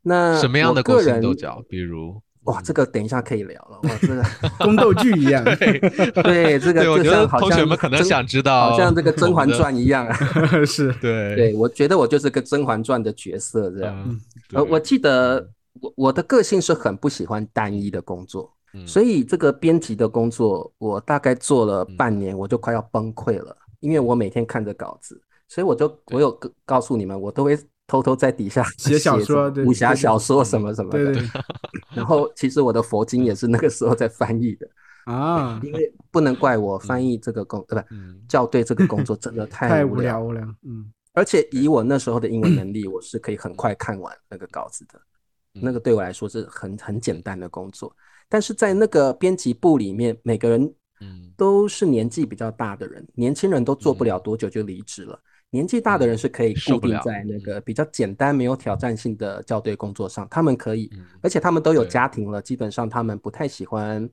[0.01, 1.61] 那什么样的勾心斗角？
[1.69, 3.79] 比如，哇，这个等一下可以聊了。
[3.83, 4.23] 哇，这个
[4.63, 5.43] 宫斗剧一样。
[5.43, 10.15] 对这个就像好像同学们可能想知道，好像这个《甄嬛传》一样啊。
[10.65, 14.03] 是，对对，我觉得我就是个《甄嬛传》的角色这样。
[14.07, 14.19] 嗯，
[14.53, 15.47] 呃，我记得
[15.81, 31.05] 我我的个性是很不喜欢单一的工作，嗯所以这个编辑的工作我大概做了嗯半年，我就快要崩溃了，因为我每天看着稿子，所以我就我有告告诉你们，我都会偷偷在底下写小说武侠对对小说什么什么的。
[31.05, 31.29] 对 对
[31.95, 34.67] 然后其实我的佛经也是那个时候在翻译的，
[35.11, 40.43] 啊，因为不能怪我翻译这个工呃不嗯校对这个工作真的 太无聊聊无聊。
[40.63, 45.01] 嗯，而且以我那时候的英文能力，我是可以很快看完那个稿子的。
[45.53, 47.95] 那个对我来说是很很简单的工作，
[48.27, 51.31] 但是在那个编辑部里面，每个人嗯。
[51.37, 55.17] 都是年纪比较大的人，年轻人都做不了多久就离职了。
[55.51, 64.07] 年纪大的人是可以固定在那个比较简单、没有挑战性的校对工作上，他们可以嗯，而且他们都有家庭了，基本上他们不太喜欢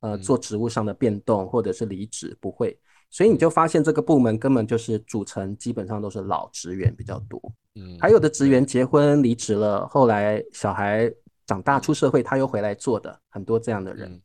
[0.00, 0.20] 呃嗯。
[0.20, 2.76] 做职务上的变动或者是离职，不会。
[3.14, 7.40] 所以你就发现这个部门根本就是组成基本上都是老职员比较多。
[7.76, 11.08] 嗯，还有的职员结婚离职了，后来小孩
[11.46, 14.10] 长大出社会，他又回来做的，很多这样的人。
[14.10, 14.20] 嗯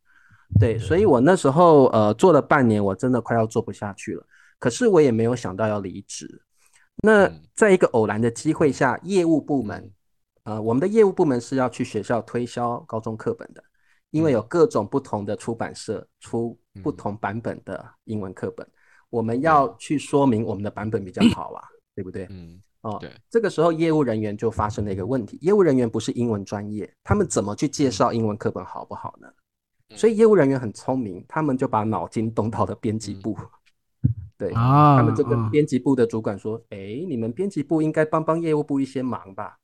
[0.60, 4.25] 对，所以我那时候呃做了半年，我真的快要做不下去了。
[4.58, 6.41] 可是我也没有想到要离职。
[7.04, 9.91] 那嗯在一个偶然的机会下，业务部门，
[10.45, 13.63] 呃，我们的业务部门是要去学校推销高中课本的，
[14.10, 18.67] 因为有嗯各种不同的出版社出不嗯同版本的英文课本，
[19.10, 21.63] 我们要去说明我们的版本比较好啊，
[21.95, 22.28] 对不对？
[22.30, 29.28] 嗯哦，对，这个时候业务人员就发生了一个问题，业务人员不是英文专业，他们怎么去介绍英文课本好不好呢？
[29.97, 33.38] 所以业务人员很聪明，他们就把脑筋动到了编辑部。
[34.38, 39.57] 对，啊，他们这个啊编辑部的主管说：“哎，你们编辑部应该帮帮业务部一些忙吧？”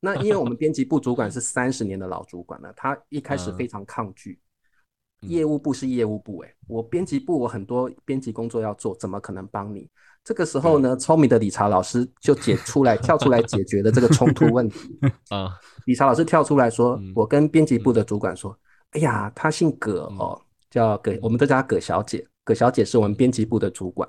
[0.00, 4.32] 那因为我们 编辑部主管是三十年的老主管了，他一开始嗯非常抗拒。
[4.32, 4.40] 嗯
[5.22, 9.88] 业务部是业务部、哎，我编辑部我很多编辑工作要做，怎么可能帮你？
[10.24, 14.78] 这个时候呢，聪明的理查老师就解出来，跳出来解决了这个冲突问题。
[15.30, 15.50] 啊
[15.86, 18.56] 理查老师跳出来说：“嗯我跟编辑部的主管说，
[18.90, 22.24] 哎呀，她姓葛哦，叫葛，我们都叫她葛小姐。
[22.44, 24.08] 葛小姐是我们编辑部的主管。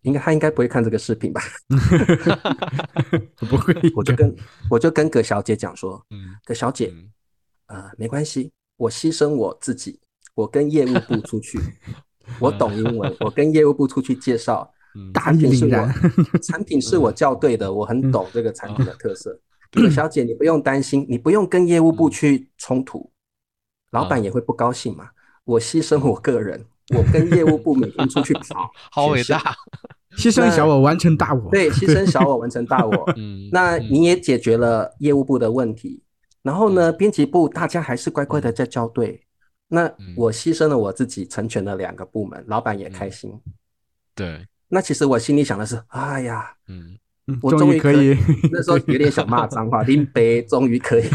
[0.00, 1.42] 应该他应该不会看这个视频吧？
[3.36, 4.34] 不会， 我就跟
[4.70, 6.90] 我就跟葛小姐讲说，嗯葛小姐，
[7.98, 10.00] 没关系，我牺牲我自己，
[10.34, 11.58] 我跟业务部出去，
[12.40, 15.94] 我懂英文，我跟业务部出去介绍，嗯大义凛然。
[16.42, 19.40] 产品是我校对的，我很懂这个产品的特色。
[19.72, 23.10] 葛小姐，你不用担心，你不用跟业务部去冲突，
[23.90, 25.08] 老板也会不高兴嘛。
[25.44, 26.64] 我牺牲我个人，
[26.96, 29.40] 我跟业务部每天出去跑， 好伟大，
[30.16, 31.50] 牺牲小我，完成大我。
[31.50, 33.12] 对，牺牲小我完成大我。
[33.16, 36.02] 嗯，那嗯你也解决了业务部的问题，
[36.42, 39.23] 然后呢，编辑部大家还是乖乖的在校对。
[39.74, 40.14] 那嗯。
[40.16, 43.30] 我牺牲了我自己，成全了两个部门，老板也开心。
[44.14, 46.96] 对，那其实我心里想的是，哎呀，嗯。
[47.26, 48.16] 嗯我终于可以以，
[48.52, 51.08] 那时候有点想骂脏话，林北终于可以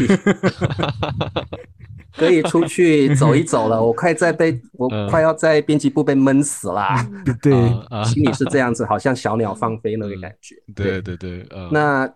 [2.18, 5.08] 可以出去走一走了，我快在被我嗯。
[5.08, 7.08] 快要在编辑部被闷死啦，
[7.40, 7.52] 对，
[8.04, 10.56] 心里是这样子，好像小鸟放飞那个感觉。
[10.74, 12.12] 对对对，嗯，那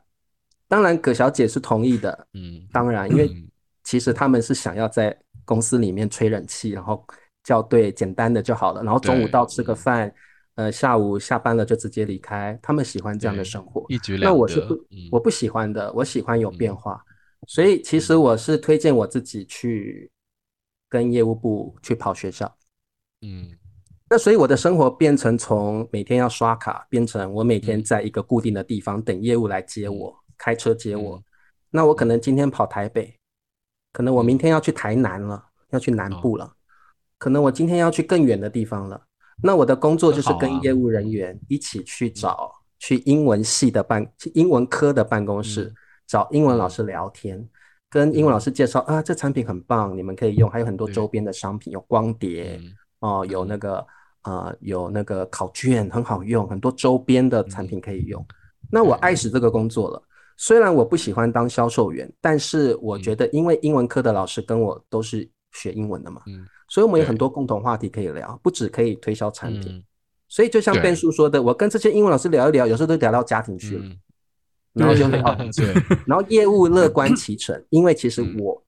[0.67, 3.47] 当然葛小姐是同意的，嗯，当然，因为嗯。
[3.85, 5.15] 其实他们是想要在
[5.45, 7.05] 公司里面吹冷气，然后
[7.45, 10.13] 校对简单的就好了，然后中午到吃个饭，
[10.55, 13.85] 呃，下午下班了就直接离开，他们喜欢这样的生活。
[13.89, 14.17] 一举。
[14.17, 17.05] 两得，那我是不嗯，我不喜欢的，我喜欢有变嗯化，
[17.49, 18.17] 所以其实。
[18.17, 20.11] 我是推荐我自己去
[20.89, 22.57] 跟业务部去跑学校。
[23.23, 23.51] 嗯。
[24.09, 27.81] 那所以我的生活变成从每天要刷卡，变成我每天。
[27.81, 31.17] 嗯在一个固定的地方等业务来接我，开车接我。
[31.17, 31.25] 嗯。
[31.71, 33.19] 那我可能今天跑台北，
[33.95, 35.41] 可能我明天要去台南了，
[35.71, 36.53] 要去南哦部了，
[37.17, 39.01] 可能我今天要去更远的地方了。
[39.41, 45.75] 那我的工作就是跟业务人员一起去找去英文系的办，去英文科的办公室嗯
[46.09, 47.49] 找英文老师聊天，
[47.89, 52.59] 跟英文老师介绍啊，这产品很棒，你们可以用，还有很多周边的商品，有光碟。
[52.61, 53.87] 嗯哦，有那个
[54.23, 58.27] 呃，有那个考卷很好用，很多周边的产品可以用。
[58.71, 60.03] 那我爱死这个工作了。
[60.37, 69.77] 虽然我不喜欢当销售员，但是我觉得，因为英文科的老师跟我都是学英文的嘛，嗯所以我们有很多共同话题可以聊，不只可以推销产品。
[69.77, 69.85] 嗯。
[70.29, 70.83] 所以就像对。
[70.83, 73.99] 变叔说的，我跟这些英文老师聊一聊，有时候都聊到家庭去了，嗯，
[74.73, 78.37] 然后就对聊， 对，然后业务乐观其成，因为其实嗯。
[78.41, 78.65] 我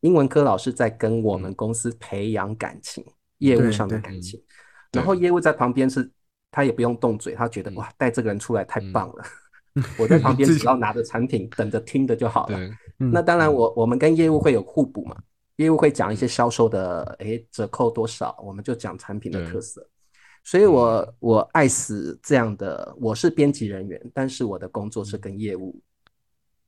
[0.00, 1.54] 英文科老师在跟我们。
[1.54, 3.04] 公司培养感情，
[3.38, 4.42] 业务上的感情，
[4.90, 6.10] 然后业务在旁边是，
[6.50, 9.24] 他也不用动嘴，他觉得嗯哇，带这个人出来太嗯棒了，
[9.98, 12.58] 我在旁边只要拿着产品等着听的就好了。
[12.58, 13.10] 对，嗯。
[13.10, 15.16] 那当然我，我们跟业务会有互补嘛，
[15.56, 19.86] 业务会讲一些销售的，诶，折扣多少，我们就讲产品的特色。
[20.44, 25.80] 所以我我爱死这样的，我是编辑人员，但是我的工作是跟业务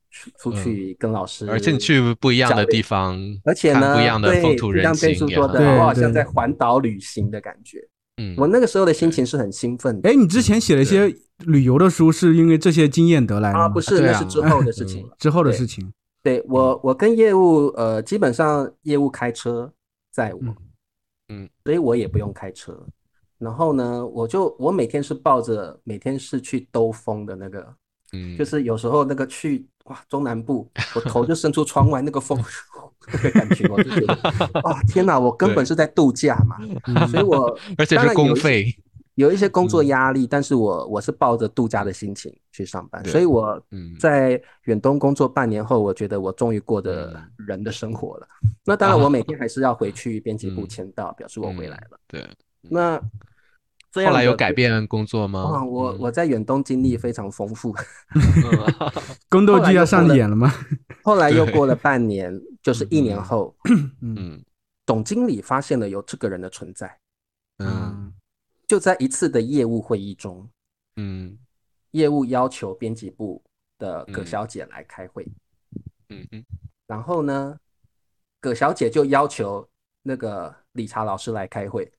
[0.09, 5.47] 出出去跟老师，而且你去不一样的地方，而且呢，不一样的对风土人情我
[5.83, 7.85] 好像在环岛旅行的感觉。
[8.17, 10.09] 嗯，我那个时候的心情是很兴奋的。
[10.09, 15.15] 哎，你之前写了一些旅游的书，是因为这些经验得来的啊，吗不是，那是之后的事情了。
[15.19, 15.91] 之后的事情。
[16.23, 19.71] 对我，我跟业务，呃，基本上业务开车
[20.11, 20.55] 载我，嗯。
[21.29, 22.79] 嗯，所以我也不用开车。
[23.37, 27.75] 然后呢，我就我每天是抱着每天是去兜风的那个，
[28.13, 32.41] 嗯，就是有时候那个去哇中南部，我头就伸出窗外，那个风
[33.13, 36.57] 那个感觉，我就觉得哇天哪，我根本是在度假嘛。
[36.87, 38.75] 嗯所以我而且是当然有一些公费，
[39.13, 48.27] 有一些工作嗯压力，但是我我是抱着度假的心情去上班，所以我嗯在远东工作半年后，我觉得我终于过得嗯人的生活了。
[48.65, 51.99] 那当然，啊我每天还是要回去编辑部嗯签到，表示我回来了。
[52.07, 52.27] 对，
[52.63, 52.99] 那
[53.95, 55.45] 这样后来有改变工作吗？
[55.49, 55.99] 哇，我嗯。
[55.99, 57.73] 我在远东经历非常丰富，
[58.13, 58.91] 嗯
[59.29, 60.51] 宫斗剧要上演了吗？
[61.01, 61.53] 后来又对。
[61.53, 63.23] 过了半年，就是一年嗯。
[63.23, 63.55] 后，
[64.01, 64.15] 嗯。
[64.19, 64.45] 嗯。
[64.85, 66.99] 总经理发现了有这个人的存在，
[67.59, 68.13] 嗯。
[68.67, 70.45] 就在一次的业务会议中，
[70.97, 71.37] 嗯。
[71.91, 73.41] 业务要求编辑部
[73.79, 74.25] 的葛嗯。
[74.25, 75.25] 小姐来开会。
[76.09, 76.43] 嗯嗯。
[76.85, 77.57] 然后呢，
[78.41, 79.65] 葛小姐就要求
[80.03, 81.89] 那个理查老师来开会，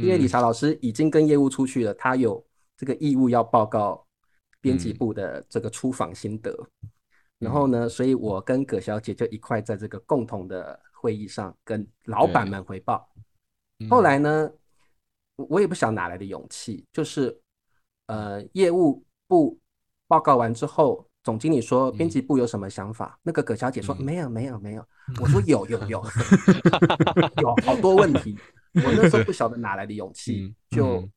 [0.00, 0.28] 因为理嗯。
[0.28, 2.44] 查老师已经跟业务出去了，他有
[2.76, 4.04] 这个义务要报告
[4.60, 4.96] 编辑嗯。
[4.96, 6.56] 部的这个出访心得。
[7.38, 13.08] 然后呢，所以我跟葛小姐就一块在这个共同的会议上跟老板们汇报。
[13.78, 13.88] 嗯。
[13.88, 14.50] 后来呢，
[15.36, 17.40] 我我也不晓得哪来的勇气，就是
[18.06, 19.58] 呃，业务部
[20.06, 23.18] 报告完之后，总经理说编辑部有什么想法？
[23.22, 24.04] 那个葛小姐说嗯。
[24.04, 24.84] 没有没有没有，
[25.20, 26.04] 我说有 有有。
[27.40, 28.36] 有 好多问题，
[28.74, 31.12] 我那时候不晓得哪来的勇气嗯，就嗯。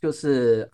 [0.00, 0.70] 就是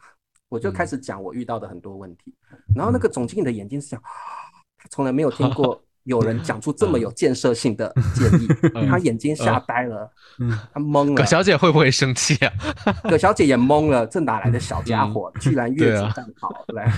[0.49, 0.89] 我就开嗯。
[0.89, 2.35] 始讲我遇到的很多问题，
[2.75, 4.03] 然后那个总经理的眼睛是想，
[4.77, 8.49] 他从来没有听过有人讲出这么有建设性的建议，
[8.89, 10.51] 他眼睛吓呆了，嗯。
[10.73, 11.15] 他懵了。
[11.15, 12.53] 葛小姐会不会生气啊？
[13.09, 16.91] 葛小姐也懵了，这哪来的小家伙，居然越俎代庖来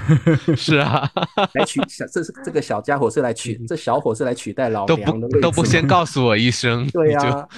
[0.57, 1.09] 是啊，
[1.55, 7.48] 来取小，这是这个小家伙是来取，这小伙是来取代老都娘的位置都不先告诉我一声， 对呀、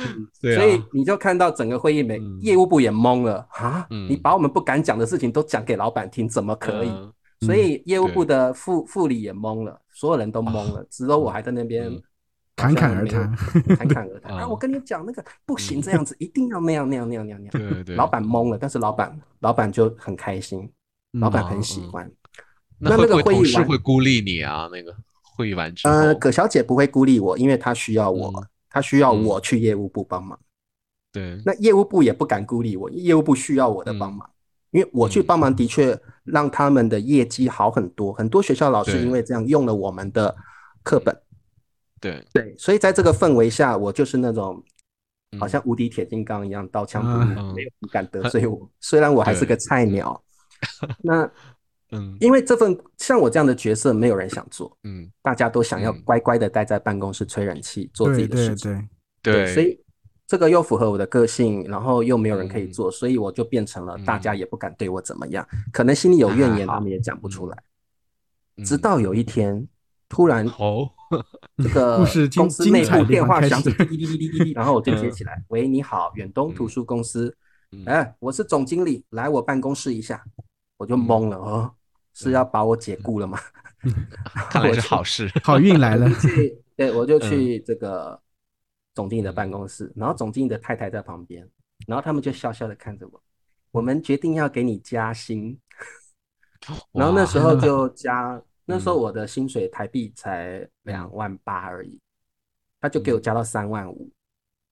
[0.40, 2.38] 对啊，所以你就看到整个会议没嗯。
[2.40, 3.86] 业务部也懵了啊！
[3.90, 4.08] 嗯。
[4.08, 6.88] 你把我们不敢讲的事情都讲给老板听，怎么可以？
[6.88, 7.12] 嗯。
[7.40, 12.02] 所以业务部的副副理也懵了，所有人都懵了，只有我还在那边嗯。
[12.56, 13.36] 侃侃而谈，
[13.76, 14.30] 侃侃而谈。
[14.38, 17.40] 啊啊，我跟你讲，那个不行，这样子 一定要那样那样那样那样。
[17.52, 17.72] 那样。
[17.72, 20.60] 对对，老板懵了，但是老板老板就很开心，
[21.14, 21.20] 嗯。
[21.20, 22.08] 老板很喜欢。
[22.78, 24.68] 那那那个会议完事会孤立你啊？
[24.70, 24.94] 那个
[25.36, 29.24] 会议完之后，呃，葛小姐不会孤立我，因为她需要我嗯，她需要嗯。
[29.24, 30.38] 我去业务部帮忙。
[31.10, 34.30] 对，那业务部也不敢孤立我，业务部需要我的帮忙，
[34.70, 38.12] 因为我去帮忙的确让他们的业绩好很多。
[38.12, 40.34] 很多学校老师因为这样用了我们的
[40.82, 41.16] 课本，
[42.00, 44.62] 对，对，所以在这个氛围下，我就是那种
[45.32, 45.40] 嗯。
[45.40, 47.54] 好像无敌铁金刚一样，刀枪不入，嗯。
[47.54, 48.70] 没有人敢得罪我。
[48.80, 50.22] 虽然我还是个菜鸟，
[51.02, 51.30] 那
[51.92, 52.16] 嗯。
[52.20, 56.02] 因为这份像我这样的角色，没有人想做，嗯，大家都想要嗯。
[56.04, 58.88] 乖乖的待在办公室吹冷气，做自己的事情。
[59.22, 59.78] 对，对，所以
[60.26, 62.72] 这个又符合我的个性，然后又没有人可以嗯。
[62.72, 67.62] 做，所以我就变成了嗯大家也不敢对我怎么样，可能心里有怨言， 他们也讲不出来。
[68.56, 68.64] 嗯。
[68.64, 69.68] 直到有一天，
[70.08, 70.88] 突然哦，
[71.58, 72.06] 这 个
[72.36, 76.68] 公司内部电话响起，滴滴滴滴滴滴滴，然后我就接起来，喂，你好，远东图嗯。
[76.68, 77.36] 书公司，
[77.72, 77.82] 嗯。
[77.86, 80.24] 哎，我是总经理，来我办公室一下，
[80.78, 81.04] 我就嗯。
[81.06, 81.70] 懵了哦，
[82.14, 83.38] 是要把我解雇了吗？
[84.48, 86.08] 看来是好事，好运来了。
[86.76, 87.20] 对，我就嗯。
[87.28, 88.18] 去这个
[88.94, 91.48] 总经理的办公室，然后总经理的太太在旁边，
[91.86, 93.22] 然后他们就笑笑的看着我。
[93.70, 95.58] 我们决定要给你加薪，
[96.92, 102.00] 然后那时候就加，那时候我的薪水台币才两万八而已，
[102.80, 104.08] 他就给我加到三万五，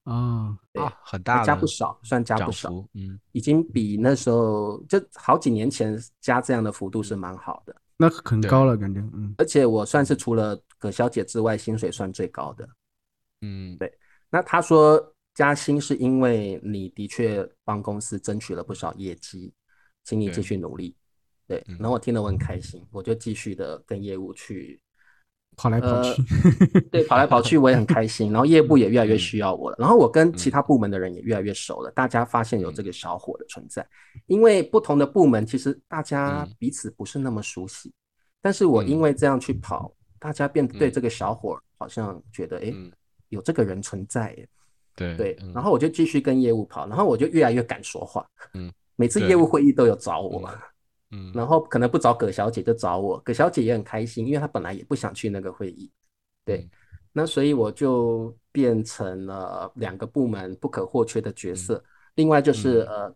[0.05, 3.18] 哦，对啊，很大加不少，算加不少，嗯。
[3.33, 7.75] 已经比那时候就好几年前加这样的幅度是蛮好的。
[7.97, 12.68] 那很高了，感觉，嗯，而且我算是除了葛小姐之外，薪水算最高的。
[13.41, 13.93] 嗯，对
[14.33, 19.53] 那他说加薪是因为你的确帮公司争取了不少业绩，
[20.05, 20.97] 请你继续努力。
[21.47, 21.76] 对，嗯。
[21.78, 24.80] 然后我听了我很开心，我就继续的跟业务去，
[25.55, 26.22] 跑来跑呃去，
[26.91, 29.18] 对，跑来跑去我也很开心，然后业务也越来越嗯。
[29.18, 33.87] 需要我了，然后我跟其他部门的人也越来越熟了，大家发现有这个小伙的存在，
[34.26, 36.57] 因为不同的部门其实大家嗯。
[36.59, 37.93] 彼此不是那么熟悉，
[38.41, 39.01] 但是我因嗯。
[39.01, 40.93] 为这样去跑，大家变对嗯。
[40.93, 42.91] 这个小伙好像觉得，哎，嗯，
[43.33, 44.49] 有这个人存在耶。
[44.95, 48.26] 对对，嗯然后我就继续跟业务跑，然后我就越来越敢说话。
[48.55, 50.49] 嗯，每次业务会议都有找我，
[51.11, 55.91] 嗯，然后可能不找葛小姐就找我，葛小姐也很开心，因为她本来也不想去那个会议。
[56.45, 56.70] 对嗯，
[57.12, 61.85] 那所以我就变成了两个部门不可或缺的角嗯色。
[62.16, 63.14] 另外就是呃，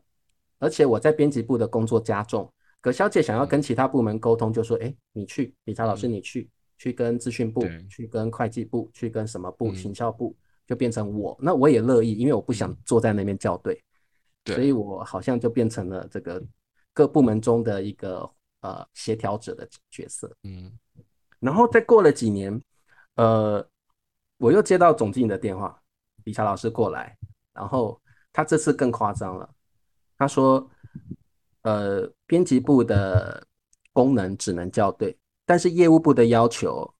[0.58, 2.50] 而且我在编辑部的工作加重，
[2.80, 6.48] 葛小姐想要跟其他部门沟通，就说：“哎，你去，李查老师，嗯你去，
[6.78, 9.74] 去跟资讯部，去跟会计部，去跟什么部，嗯。
[9.76, 12.76] 行销部。”就变成我，那我也乐意，因为我不想嗯。
[12.84, 13.80] 坐在那边校对，
[14.42, 14.56] 对。
[14.56, 16.44] 所以我好像就变成了这个
[16.92, 18.28] 各部门中的一个
[18.62, 20.28] 呃协调者的角色。
[20.42, 20.76] 嗯。
[21.38, 22.60] 然后再过了几年，
[23.14, 23.64] 呃，
[24.38, 25.80] 我又接到总经理的电话，
[26.24, 27.16] 理查老师过来，
[27.52, 28.02] 然后
[28.32, 29.48] 他这次更夸张了，
[30.18, 30.68] 他说，
[31.62, 33.46] 呃，编辑部的
[33.92, 35.16] 功能只能校对，
[35.46, 36.92] 但是业务部的要求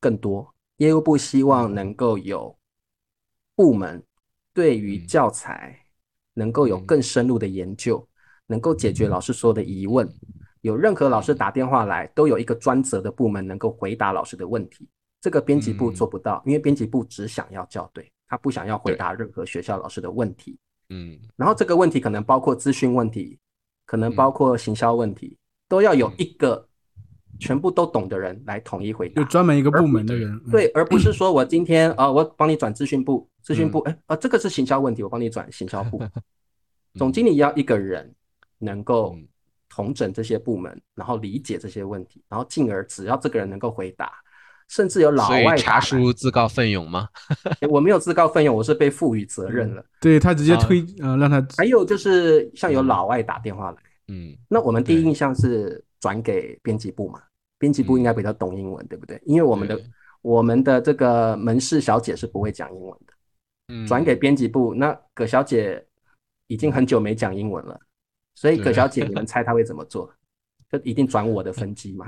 [0.00, 2.58] 更多，业务部希望能够有
[3.54, 4.02] 部门
[4.52, 5.78] 对于嗯教材
[6.34, 8.04] 能够有嗯更深入的研究，
[8.46, 10.08] 能够解决老师所有的疑问。
[10.62, 14.88] 有任何老师打电话来，都有一个专责的部门能够回答老师的问题。
[15.20, 20.58] 这个编辑部嗯做不到，因为编辑部只想要校对，他不想要回答任何学校老师的问题。
[20.88, 23.38] 嗯然后这个问题可能包括资讯问题，
[23.84, 25.36] 可能嗯包括行销问题，
[25.68, 26.68] 都要有一个
[27.38, 29.22] 全部都懂的人来统一回答。
[29.22, 29.28] 就。
[29.28, 36.02] 专门一个部门的人，嗯，对，而不是说我今天啊、呃 我帮你转资讯部，资讯部，哎、啊，这个是行销问题，我帮你转行销部。
[36.94, 38.14] 总经理要一个人
[38.58, 39.26] 能够嗯。
[39.74, 44.12] 统整这些部门，然后理解这些问题，然后进而只要这个人能够回答，
[44.68, 47.08] 甚至有老外查书自告奋勇吗？
[47.60, 49.82] 诶我没有自告奋勇，我是被赋予责任了。
[49.98, 50.60] 对他直接啊。
[50.60, 52.86] 推，呃，让他还有就是像有嗯。
[52.86, 53.78] 老外打电话来，
[54.08, 54.36] 嗯。
[54.46, 57.22] 那我们第一印象是转给编辑部嘛，
[57.58, 59.18] 编辑部应该比较懂英文，对不对？
[59.24, 59.80] 因为我们的
[60.20, 63.12] 我们的这个门市小姐是不会讲英文的，
[63.68, 65.82] 嗯，转给编辑部，那葛小姐
[66.48, 67.80] 已经很久没讲英文了，
[68.34, 70.12] 所以葛小姐， 你们猜她会怎么做？
[70.72, 72.06] 就一定转我的分机 嘛。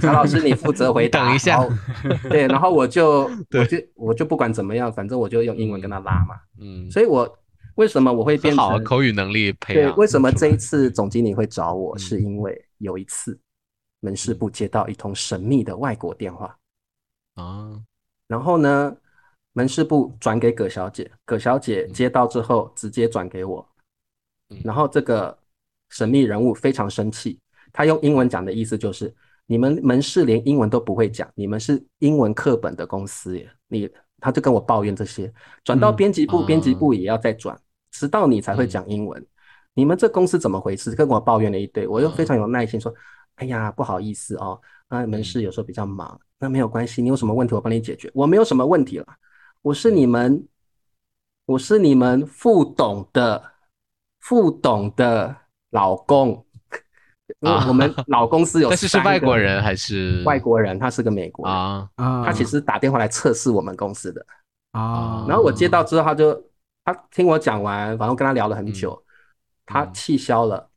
[0.00, 1.24] 乔老师，你负责回答。
[1.24, 1.58] 等一下
[2.28, 6.36] 对，然后我就我就我就不管怎么样，反正我就用英文跟他拉嘛。
[6.60, 7.38] 嗯，所以我
[7.76, 9.82] 为什么我会变成口语能力培对？
[9.84, 9.96] 养。
[9.96, 11.96] 为什么这一次总经理会找我？
[11.96, 13.38] 嗯是因为有一次
[14.00, 16.56] 门市部接到一通神秘的外国电话，
[17.34, 17.82] 啊？
[18.26, 18.96] 然后呢，
[19.54, 23.66] 门市部转给葛小姐，葛小姐接到之后直接转给我，
[24.50, 25.36] 嗯然后这个
[25.88, 27.40] 神秘人物非常生气，
[27.72, 29.14] 他用英文讲的意思就是：
[29.46, 33.50] 你们门市连英文都不会讲，你们是英文课本的公司耶。
[33.68, 35.32] 你他就跟我抱怨这些，
[35.64, 37.58] 转到嗯编辑部，啊编辑部也要再转，
[37.90, 39.26] 直到你才会讲英文。
[39.74, 40.94] 你们这公司怎么回事？
[40.94, 42.94] 跟我抱怨了一堆，我又非常有耐心说：
[43.36, 49.06] 哎呀，不好意思哦，那门市有时候比较忙，那没有关系，你有什么问题我帮你解决，我没有什么问题了，
[49.62, 50.46] 我是你们，
[51.46, 53.42] 我是你们副董的
[54.20, 55.36] 副董的
[55.70, 56.46] 老公，
[57.40, 57.66] 因为啊。
[57.66, 60.22] 我们老公司有 但是是外国人还是？
[60.24, 61.44] 外国人，他是个美国？
[61.46, 64.24] 啊，他其实打电话来测试我们公司的，
[64.70, 66.32] 啊，然后我接到之后，他就
[66.84, 69.03] 他听我讲完，反正跟他聊了很久，
[69.66, 69.94] 他嗯。
[69.94, 70.70] 气消了，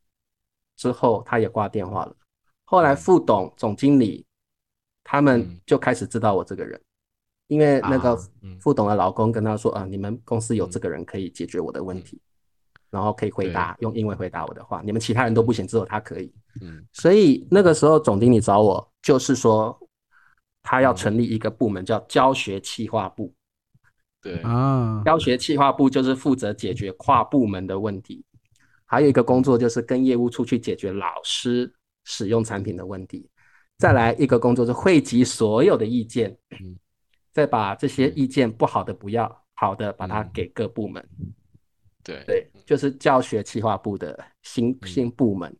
[0.76, 2.16] 之后他也挂电话了。
[2.64, 4.26] 后来副董、总经理
[5.04, 5.60] 他们嗯。
[5.66, 6.80] 就开始知道我这个人，
[7.48, 8.18] 因为那个
[8.60, 12.20] 副董的老公跟他说啊，你们公司有这个人可以解决我的问题，
[12.90, 16.34] 然后可以回答用英文回答我的话，你们其他人都不行，只有他可以。
[16.62, 16.86] 嗯。
[16.92, 19.78] 所以那个时候总经理找我，就是说
[20.62, 23.34] 他要成立一个部门叫教学企划部。
[24.22, 24.42] 对。
[24.42, 28.26] 啊，教学企划部就是负责解决跨部门的问题，
[28.88, 31.72] 还有一个工作就是跟业务出去解决老师
[32.06, 33.30] 使用产品的问题。
[33.78, 36.76] 再来一个工作是汇集所有的意见嗯，
[37.32, 41.08] 再把这些意见不好的不要，好的把它嗯给各部门。
[42.08, 45.54] 对对，就是教学企划部的新嗯新部门，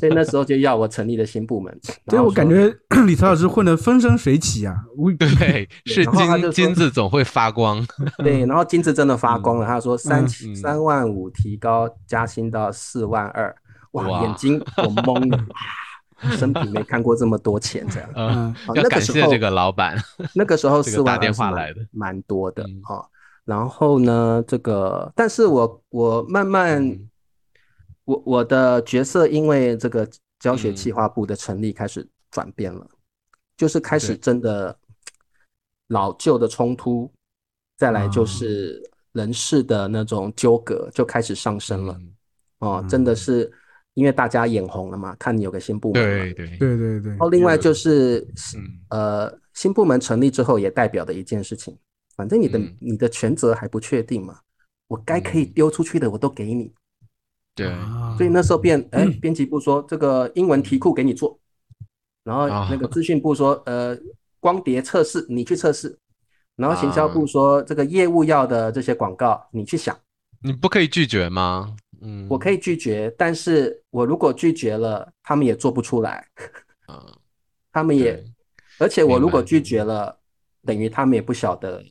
[0.00, 1.80] 所以那时候就要我成立了新部门。
[2.06, 2.74] 对我感觉
[3.06, 7.86] 李曹老师混得风生水起啊， 我对，是金金子总会发光。
[8.18, 9.66] 对，然后金子真的发光了。
[9.66, 13.54] 他说三嗯三万五提高加薪到四万二，
[13.92, 18.08] 哇，眼睛我懵了，哇生平没看过这么多钱这样。
[18.14, 19.96] 嗯要感谢这个老板。
[20.34, 23.04] 那个时候四万二蛮电话来的蛮多的嗯哦。
[23.44, 27.10] 然后呢，这个，但是我我慢慢嗯，
[28.04, 30.92] 我我的角色因为这个教学嗯企。
[30.92, 32.86] 划部的成立开始转变了，
[33.56, 34.76] 就是开始真的
[35.88, 37.10] 老旧的冲突，
[37.76, 42.14] 再来就哦是人事的那种纠葛就开始上升了嗯。
[42.58, 43.16] 哦，真的嗯。
[43.16, 43.52] 是
[43.94, 46.46] 因为大家眼红了嘛，看你有个新部门嘛，对对。
[46.58, 48.20] 对对对然，后另外就是
[48.56, 48.80] 嗯。
[48.90, 51.76] 呃，新部门成立之后，也代表的一件事情，
[52.16, 52.76] 反正你的、嗯。
[52.80, 54.40] 你的权责还不确定嘛，
[54.88, 55.52] 我该可以嗯。
[55.52, 56.72] 丢出去的我都给你，
[57.54, 57.68] 对。
[57.68, 58.14] 啊。
[58.16, 61.38] 所以那时候变，哎，编辑部说这个英文题库给你做，
[62.24, 63.98] 然后啊那个 资讯部说，呃，
[64.38, 65.98] 光碟测试你去测试，
[66.56, 69.98] 然后行销部啊说这个业务要的这些广告你去想，
[70.42, 71.74] 你不可以拒绝吗？
[72.02, 76.26] 嗯，我可以拒绝，但是我如果拒绝了，他们也做不出来，
[76.86, 77.16] 啊，
[77.72, 78.22] 他们也，
[78.78, 80.18] 而且我如果拒绝了，
[80.66, 81.82] 等于他们也不晓得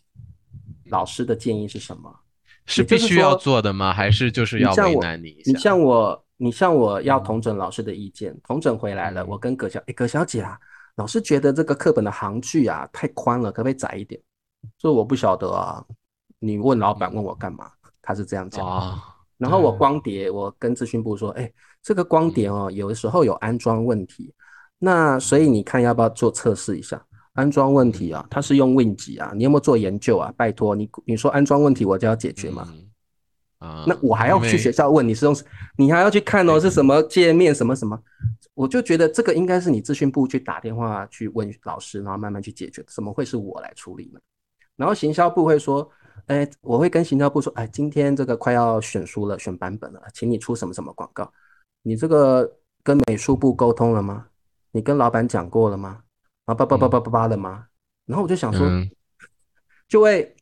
[0.92, 2.14] 老师的建议是什么。
[2.68, 3.92] 是必须要做的吗？
[3.92, 5.52] 还是就是要为难你一下？
[5.52, 10.58] 你像我，你像我要嗯统整老师的意见，统整回来了，嗯我跟葛小，哎，葛小姐啊，
[10.96, 14.22] 老师觉得这个课本的行距啊太宽了，可不可以窄一点？
[14.78, 15.84] 这我不晓得啊，
[16.38, 17.72] 你问老板问我干嘛？
[18.00, 18.66] 他是这样讲。
[18.66, 19.04] 啊，
[19.38, 24.32] 然后我光碟，我跟咨询部说，哎，这个光碟哦，有的时候有安装问题，
[24.78, 27.04] 那所以你看要不要做测试一下？
[27.34, 29.32] 安装问题啊，它是用 Win 几啊？
[29.36, 30.34] 你有没有做研究啊？
[30.36, 32.68] 拜托你，你说安装问题我就要解决嘛？
[32.72, 32.88] 嗯
[33.60, 35.36] 啊，那我还要去学校问你是用，
[35.78, 37.98] 你还要去看哦是什么界面什么什么，
[38.56, 44.20] 我就觉得这个应该是你资讯部去打电话去问老师，然后慢慢去解决，怎么会是我来处理呢？
[44.76, 45.88] 然后行销部会说，
[46.26, 51.32] 哎，我会跟行销部说，哎，今天这个快要选书了，选版本了，请你出什么什么广告，
[51.84, 52.52] 你这个
[52.84, 54.26] 跟美术部沟通了吗？
[54.72, 56.00] 你跟老板讲过了吗？
[56.52, 57.64] 然后叭叭叭叭叭叭的吗？
[58.06, 58.90] 然后我就想说，嗯。
[59.88, 60.36] 就会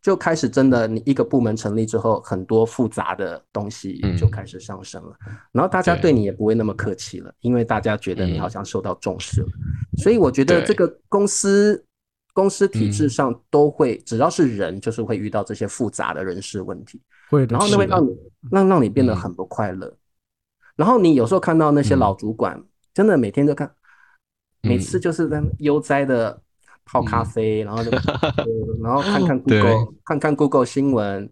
[0.00, 4.16] 就开始真的，你一个部门成立之后，很多复杂的东西嗯。
[4.16, 5.16] 就开始上升了，
[5.50, 6.02] 然后大家对。
[6.02, 8.40] 对你也不会那么客气了，因为大家觉得你嗯。
[8.40, 9.48] 好像受到重视了，
[9.96, 11.84] 所以我觉得这个公司
[12.32, 13.10] 公司体制嗯。
[13.10, 18.16] 上都会，只要是人，就是会遇到这些复杂的人事问题，会的，然后那会让你。
[18.52, 19.16] 让让你变得嗯。
[19.16, 19.92] 很不快乐，
[20.76, 21.98] 然后你有时候看到那些嗯。
[21.98, 22.62] 老主管，
[22.94, 23.68] 真的每天都看，
[24.62, 26.40] 每嗯次就是在那悠哉的
[26.84, 27.24] 泡咖嗯。
[27.26, 28.44] 啡，然后就呃
[28.82, 29.60] 然后看看对。
[29.60, 31.30] Google 看看 Google 新闻，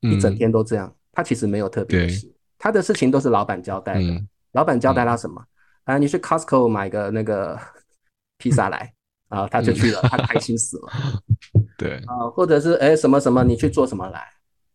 [0.00, 0.94] 一整嗯天都这样。
[1.12, 2.14] 他其实没有特别的对。
[2.14, 4.00] 事，他的事情都是老板交代的。
[4.00, 4.28] 嗯。
[4.52, 5.44] 老板交代他什么？
[5.84, 7.58] 啊，你去 Costco 买个那个
[8.38, 8.92] 披萨来
[9.28, 10.92] 啊，他就去了，他开心死了。
[11.76, 14.20] 对，啊，或者是哎什么什么，你去做什么来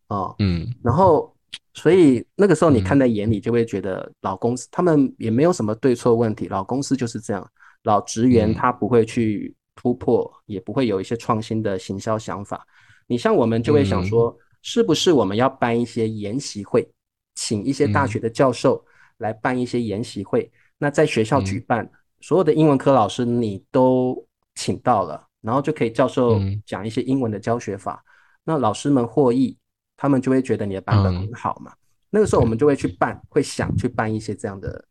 [0.08, 0.34] 啊？
[0.38, 0.66] 嗯。
[0.82, 1.34] 然后，
[1.74, 2.84] 所以那个时候你嗯。
[2.84, 7.50] 看在眼里，就会觉得老公司他们也没有什么对错问题，老公司就是这样，
[7.84, 12.66] 老职员嗯他不会去突破，也不会有一些创新的行销想法。
[13.06, 16.86] 你像我们就会想嗯说，是不是我们要办一些研习会，
[17.34, 18.84] 请一些大嗯学的教授
[19.18, 20.50] 来办一些研习会？
[20.78, 28.02] 那在学校举嗯办，所有的英文科老师你都请到了，然后就可以教授嗯讲一些英文的教学法。
[28.42, 29.56] 那老师们获益，
[29.96, 31.72] 他们就会觉得你的版本嗯很好嘛。
[32.10, 34.84] 那个时候我们就会去办，会想去办一些这样的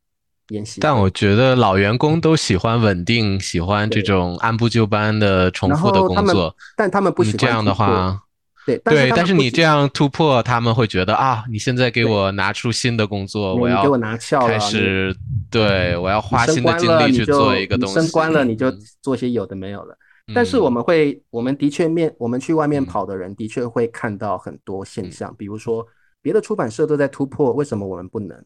[0.79, 6.55] 但我觉得老员工都喜欢稳定，喜欢这种按部就班的重复的工作。
[6.75, 8.21] 但他们不喜欢你这样的话，
[8.65, 15.15] 对，对，但是你这样突破，他们会觉得啊，你现在给我拿出新的工作，我要给我拿翘开始，
[15.51, 17.95] 对，我要花升新的精力去做一个东西。
[17.95, 19.95] 升官了，你就嗯做些有的没有了。
[20.33, 25.85] 但是我嗯们会，我们的确面，我们去外面嗯跑的人，的确会看到很多现嗯象，比如说
[26.21, 28.37] 别的出版社都在突破，为什么我们不能？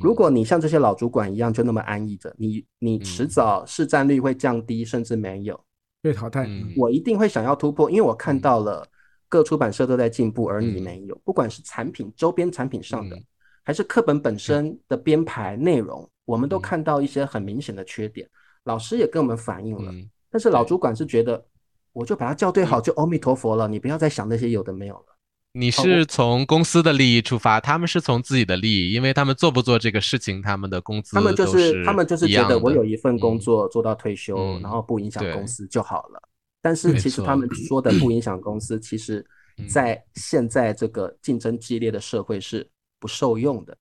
[0.00, 5.58] 如嗯果你像这些老主管一样就那么安逸着，你你迟嗯早市占率会降低，甚至没有。
[6.00, 6.46] 被淘汰。
[6.46, 8.86] 嗯我一定会想要突破，因为我看嗯到了
[9.28, 11.20] 各出版社都在进步，而你嗯没有。
[11.24, 13.24] 不管是产品周边产品上的嗯，
[13.64, 18.28] 还是课本本身的编排内容，我们都嗯看到一些很明显的缺点，
[18.64, 19.92] 老师也跟我们反映了。
[19.92, 21.44] 嗯但是老主管是觉得，
[21.92, 25.11] 我就把它校对好，就阿弥陀佛了，你不要再想那些有的没有了。
[25.54, 36.22] 你是从公司的利益出发，他们是从自己的利益，因为他们做不做这个事情，他们的工资他们就是他们就是觉得我有一份工嗯作做到退休，嗯然后不影响公司就好了。
[36.62, 39.24] 但是其实他们说的不影响公司，其实
[39.58, 42.66] 嗯在现在这个竞争激烈的社会是
[42.98, 43.76] 不受用的，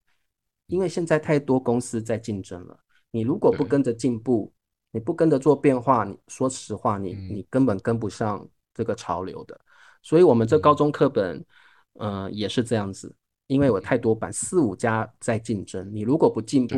[0.68, 2.78] 因为现在太多公司在竞争了。
[3.12, 4.52] 你如果不跟着进步，
[4.92, 9.58] 你不跟着做变化，你说实话，你嗯你根本跟不上这个潮流的。
[10.04, 11.46] 所以，我们这高嗯中课本，
[11.94, 13.14] 呃，也是这样子，
[13.48, 16.78] 因为我太多版，四五家在竞争，你如果不进步，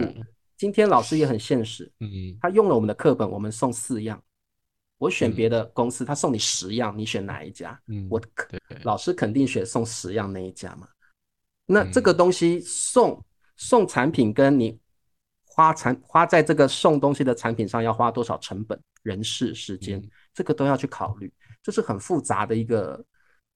[0.57, 2.37] 今天老师也很现实，嗯。
[2.41, 4.21] 他用了我们的课本，我们送四样，
[4.97, 5.35] 我选嗯。
[5.35, 7.79] 别的公司，他送你十样，你选哪一家？
[7.87, 8.21] 嗯，我
[8.83, 10.87] 老师肯定选送十样那一家嘛。
[11.65, 12.03] 那这嗯。
[12.03, 13.23] 个东西送
[13.55, 14.79] 送产品跟你
[15.45, 20.09] 花产花在这个送东西的产品上要花多少成本、人事、时间，嗯。
[20.33, 23.03] 这个都要去考虑，这是很复杂的一个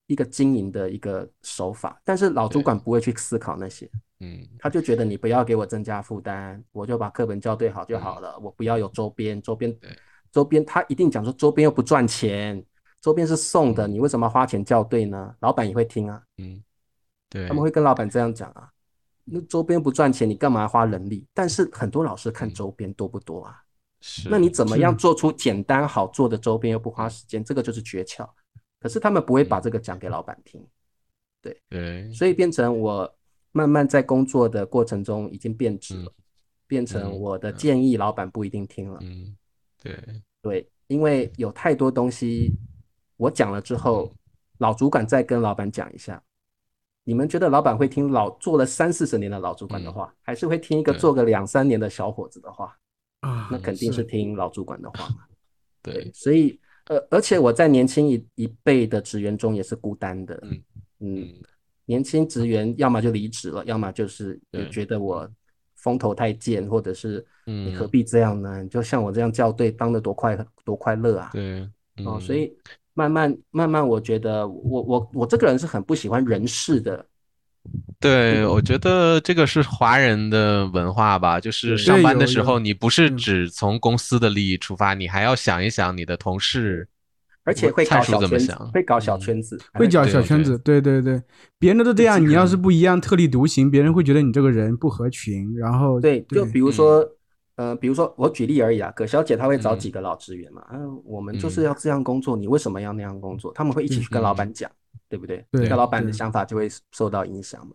[0.08, 2.02] 一个经营的一个手法。
[2.04, 3.90] 但是老主管不会去思考那些，
[4.20, 9.78] 嗯他就觉得你不要给我增加负担，我就把课本校对好就好了，我不要有周边，周边
[10.32, 12.64] 周边他一定讲说周边又不赚钱，
[13.00, 15.36] 周边是送的，嗯你为什么要花钱校对呢？
[15.40, 16.64] 老板也会听啊，嗯，
[17.30, 18.70] 对，他们会跟老板这样讲啊。
[19.30, 21.28] 那周边不赚钱，你干嘛花人力？
[21.34, 23.62] 但是很多老师看嗯周边多不多啊？
[24.00, 27.44] 是那你怎么样做出简单好做的周边又不花时间？
[27.44, 28.26] 这个就是诀窍。
[28.88, 30.66] 可是他们不会把这个讲给老板听，
[31.42, 32.10] 对。
[32.14, 33.14] 所以变成我
[33.52, 36.24] 慢慢在工作的过程中已经变质了，嗯。
[36.68, 37.20] 变成嗯。
[37.20, 38.98] 我的建议老板不一定听了。
[39.02, 39.36] 嗯。
[39.84, 40.00] 对。
[40.42, 42.54] 对，因为有太多东西
[43.18, 44.10] 我讲了之后，
[44.60, 46.24] 老主管再跟老板讲一下。
[47.04, 52.74] 你们觉得老板会听老做了三四十年的老主管的话，还是会听一个做个两三年的小伙子的话？
[53.20, 54.02] 啊，那肯定是。
[54.02, 55.26] 听老主管的话嘛。
[55.84, 56.58] 对，所以
[56.88, 60.40] 呃，而且我在年轻一一辈的职员中也是孤单的。
[60.44, 60.52] 嗯
[61.00, 61.34] 嗯嗯
[61.86, 65.30] 年轻职员要么就离职了，要么就是也觉得我
[65.76, 68.62] 风头太贱，或者是你何嗯必这样呢？
[68.62, 71.30] 你就像我这样校对，当的多快多快乐啊！
[71.32, 71.62] 对
[72.04, 72.54] 哦，嗯所以
[72.94, 77.06] 慢慢慢慢，我觉得我我我这个人是很不喜欢人事的，
[78.00, 83.18] 对，我觉得这个是华人的文化吧，就是上班的时候，你不是嗯。
[83.18, 86.88] 只从公司的利益出发，你还要想一想你的同事，
[87.44, 89.22] 而且会搞小圈子怎么想，会搞小嗯。
[89.22, 90.80] 圈子，还会搅对对小圈子，对。
[90.80, 91.20] 对对，
[91.58, 96.74] 别人都这样，你要是不一样，特立独行，别人会觉得你这个人不合群，然后对，就比如嗯。
[96.74, 97.10] 说，
[97.56, 99.80] 呃，比如说我举例而已啊，葛小姐她会找嗯。
[99.80, 103.52] 几个老职员嘛，嗯，我们就是嗯要这样工作，你为什么要那样工作？
[103.54, 104.70] 他们会一起去跟老板讲，
[105.10, 105.44] 对不对？
[105.52, 107.74] 对那老板的想法就会受到影响嘛。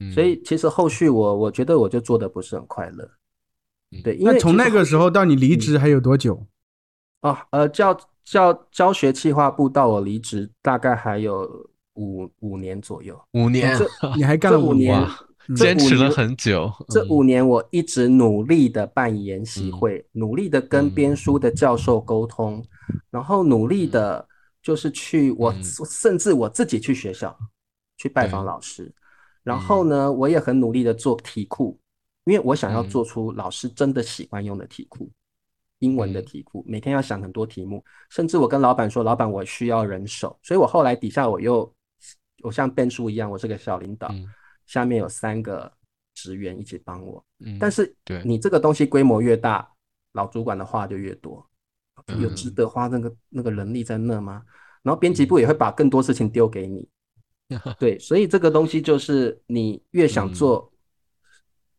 [0.00, 0.10] 嗯。
[0.12, 3.08] 所以其实后续我我觉得我就做的不是很快乐，
[3.92, 4.02] 嗯。
[4.02, 6.46] 对，因为那从那个时候到你离职还有多久？
[7.22, 13.86] 哦，呃，教教教学计划部到我离职大概还有五五年左右，五年，这
[14.16, 15.06] 你还干了五年
[15.54, 17.08] 坚持了很久，这嗯。
[17.10, 19.76] 五年我一直努力的办研习嗯。
[19.76, 22.64] 会，努力的跟编书的教授沟通，
[23.10, 24.26] 然后努力的
[24.62, 25.62] 就是去我嗯。
[25.62, 27.36] 甚至我自己去学校
[27.98, 28.90] 去拜访老师，
[29.42, 31.78] 然后呢，我也很努力的做题库，
[32.24, 32.88] 因因为我想要嗯。
[32.88, 35.10] 做出老师真的喜欢用的题库，
[35.80, 36.24] 英文的嗯。
[36.24, 41.74] 题库，每天要想很多题目，甚至我跟老板说，老板我需要人手，所以我后来底下我又
[42.42, 44.26] 我像变数一样，我是个小领导，嗯。
[44.66, 45.72] 下面有三个
[46.14, 48.22] 职员一起帮我，嗯，但是对。
[48.24, 49.68] 你这个东西规模越大，
[50.12, 51.44] 老主管的话就越多，
[52.20, 52.54] 有值嗯。
[52.54, 54.44] 得花那个那个人力在那吗？
[54.82, 56.88] 然后编辑部也会把更多事情丢给你，
[57.78, 60.72] 对，所以这个东西就是你越想嗯做，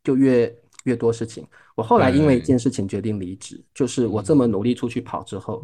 [0.04, 0.54] 就越
[0.84, 1.48] 越多事情。
[1.76, 5.64] 我后来因为一件事情决定离职，就是我嗯这么努力出去跑之后，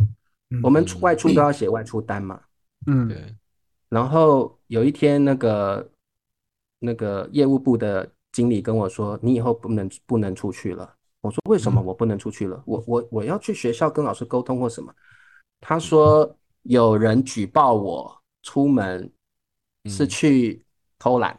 [0.49, 2.41] 嗯我们外出都要写外出单嘛，
[2.85, 3.35] 嗯对，
[3.89, 5.91] 然后有一天，那个
[6.79, 12.61] 那个业务部的经理跟我说：“你以后不能不能出去了。”我说：“为什么嗯我不能出去了？
[12.65, 14.93] 我我我要去学校跟老师沟通或什么？”
[15.59, 19.11] 他说：“有人举报我出门
[19.87, 20.65] 是嗯去
[20.99, 21.37] 偷懒，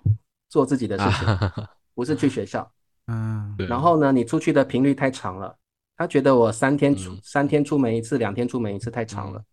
[0.49, 2.71] 做自己的事情，啊， 不是去学校。
[3.07, 5.57] 嗯然后呢，你出去的频率太长了，
[5.97, 9.45] 他觉得我三天出嗯三天出门一次，两天出门一次太长了嗯。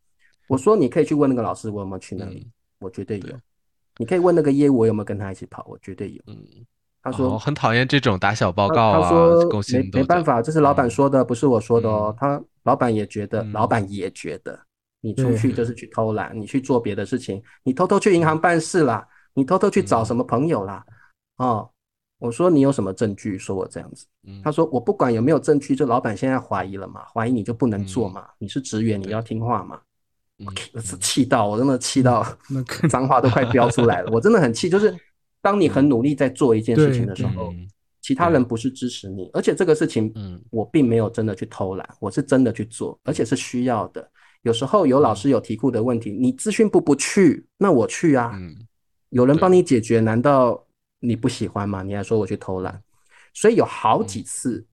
[0.50, 3.36] 我说你可以去问那个老师我有没有去那里嗯，我绝对有对。
[3.98, 6.22] 你可以问那个业务我有没有跟他一起跑，我绝对有。
[6.28, 6.36] 嗯，
[7.02, 12.16] 他说哦，很讨厌这种打小报告啊，他说勾没没办法，这是老板嗯说的，不是我说的哦嗯。
[12.20, 14.60] 他老板也觉得，嗯老板也觉得，
[15.06, 20.84] 你出去就是去偷懒，你去做别的事情，你偷偷去银行办事啦，你偷偷去找嗯什么朋友啦，
[21.38, 21.70] 哦。
[22.18, 24.08] 我说你有什么证据说我这样子？
[24.26, 29.80] 嗯他说我不管有没有证据，就老板现在怀疑了嘛，怀疑你就不能做嘛，你是职员，你要听话嘛。
[30.40, 32.26] 嗯我是嗯气到我真的气到
[32.90, 34.70] 脏话都快飙出来了，我真的很气。
[34.70, 34.94] 就是
[35.42, 37.68] 当你很努力在做一件事情的时候，嗯
[38.02, 44.10] 其他人不是支持你，而且这个事情嗯我并没有真的去偷懒，我是真的去做，而且是需要的。
[44.46, 48.32] 有时候有老师有题库的问题，你资讯部不去，那我去啊。
[48.36, 48.56] 嗯
[49.10, 50.68] 有人帮你解决，难道
[51.00, 51.82] 你不喜欢吗？
[51.82, 52.84] 你还说我去偷懒？
[53.34, 54.64] 所以有好几次，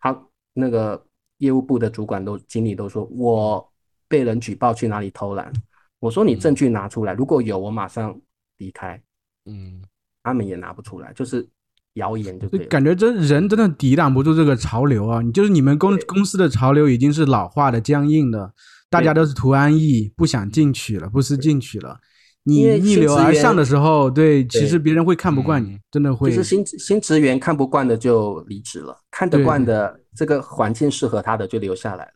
[0.00, 1.06] 他那个
[1.38, 3.72] 业务部的主管都经理都说我
[4.08, 5.52] 被人举报去哪里偷懒。
[6.00, 8.20] 我说你证据拿出来，如果有，我马上
[8.56, 9.00] 离开。
[9.46, 9.80] 嗯
[10.22, 11.48] 他们也拿不出来，就是
[11.94, 12.66] 谣言就就对。
[12.66, 15.20] 感觉这人真的抵挡不住这个潮流啊！
[15.20, 18.52] 你就是你们公公司的潮流已经是老化的、僵硬的，
[18.90, 21.98] 大家都是图安逸，不想进取了，不思进取了。
[22.46, 26.36] 你逆流而上的时候，对，其实别人会看不惯你嗯，真的会就。
[26.36, 32.10] 是新新职员看不惯的就离职了，看得惯的这个环境适合他的就留下来了。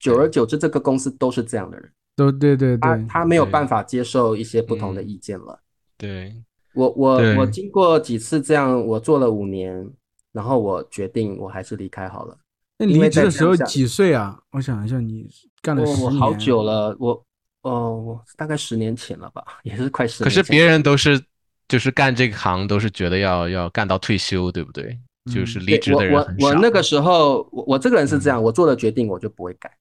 [0.00, 5.60] 久而久之，这个公司都是这样的人，都对对对，他没有办法接受一些不同的嗯意见了。
[5.96, 6.34] 对，
[6.78, 9.90] 我我我经过几次这样，我做了五年，
[10.32, 12.38] 然后我决定我还是离开好了。
[12.78, 14.40] 那你离职的时候几岁啊？
[14.52, 15.28] 我想一下，你
[15.60, 17.20] 干了我十年，我好久了，我
[17.62, 20.24] 哦，我大概十年前了吧，也是快十年。
[20.24, 21.20] 可是别人都是
[21.66, 24.96] 就是干这个行都是觉得要要干到退休，对不对？
[25.34, 26.46] 就是嗯离职的人我很少。
[26.46, 29.76] 我我那个时候，我我这个人是这样，我做了决定我就不会改。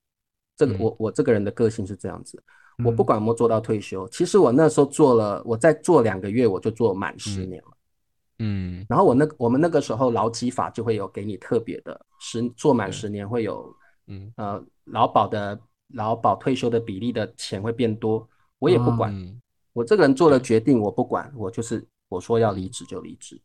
[0.57, 2.41] 这个嗯我我这个人的个性是这样子，
[2.83, 7.71] 我嗯不管有没有做到退休，其实我那时候做了，我再做两个月我就做满十嗯年了。
[8.39, 13.73] 嗯然后我那我们那个时候劳基法就会有给你特别的十做满对十年会有
[14.05, 15.59] 嗯呃劳保的
[15.93, 18.27] 劳保退休的比例的钱会变多，
[18.59, 19.13] 我也不管。
[19.13, 19.41] 嗯
[19.73, 23.39] 我这个人做了决定，我不管，我就是我说要离职就离职。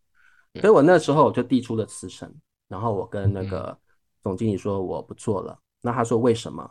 [0.60, 2.30] 所以我那时候我就递出了辞呈，
[2.68, 3.78] 然后我跟那嗯个
[4.22, 5.58] 总经理说我不做了。
[5.82, 6.70] 那他说为什么？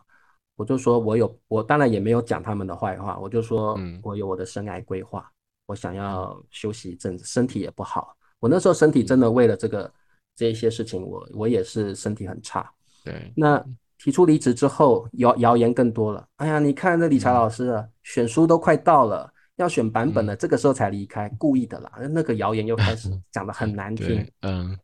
[0.55, 3.99] 我就说我有，我当然也没有讲他们的坏话，我就说嗯。
[4.03, 5.31] 我有我的生涯规划，
[5.65, 8.15] 我想要休息一阵子，身体也不好。
[8.39, 9.91] 我那时候身体真的为了这个
[10.35, 12.71] 这一些事情，我我也是身体很差。
[13.03, 13.31] 对。
[13.35, 13.63] 那。
[14.03, 16.27] 提出离职之后，谣谣言更多了。
[16.37, 21.91] 哎呀，你看这理财老师啊，选书都快到了，要选版本了，这个时候才离开，故意的啦。
[22.09, 24.75] 那个谣言又开始 讲的很难听对，嗯。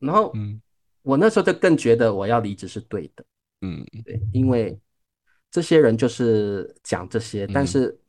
[0.00, 0.60] 然后嗯。
[1.02, 3.24] 我那时候就更觉得我要离职是对的，
[3.60, 3.86] 嗯。
[4.04, 4.76] 对，因为
[5.54, 7.66] 这些人就是讲这些，但嗯。
[7.66, 8.00] 是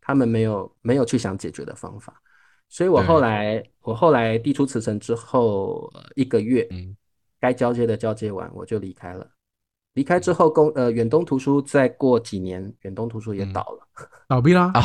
[0.00, 2.18] 他们没有没有去想解决的方法，
[2.70, 6.96] 所以我对后来我后来递出辞呈之后呃一个月，嗯。
[7.38, 9.28] 该交接的交接完，我就离开了。
[9.92, 13.52] 离开之后，公呃远东图书再过几年，远东图书也嗯。
[13.52, 13.86] 倒了，
[14.26, 14.70] 倒闭啦？
[14.72, 14.80] 啊，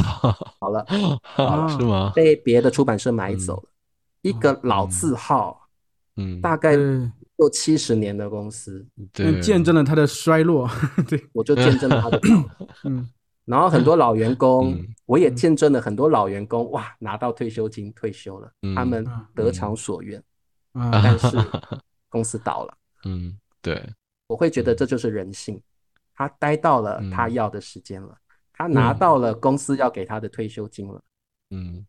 [0.59, 0.85] 好了，
[1.79, 2.11] 是吗？
[2.13, 3.69] 被别的出版社买走了。
[4.23, 5.69] 一个老字号，
[6.17, 6.75] 嗯，大概
[7.37, 10.69] 对，六七十年的公司，对，见证了他的衰落。
[11.07, 12.67] 对，我就见证了它的倒。
[12.85, 13.07] 嗯，
[13.45, 18.75] 然后很多老员工嗯，我也见证了很多老员工，哇，拿到退休金退休了，嗯。
[18.75, 20.21] 他们嗯得偿所愿，
[20.73, 21.37] 啊，但是
[22.09, 22.77] 公司倒了。
[23.05, 23.87] 嗯对，
[24.27, 25.61] 我会觉得这就是人性，
[26.15, 28.17] 他待到了嗯他要的时间了，
[28.51, 31.01] 他拿到了公司要给他的退休金了，
[31.51, 31.85] 嗯。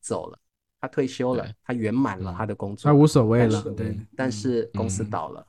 [0.00, 0.38] 走了。
[0.80, 2.34] 他退休了，他圆满了嗯。
[2.36, 5.10] 他的工作，他无所谓，了对，但是公司嗯。
[5.10, 5.46] 倒了，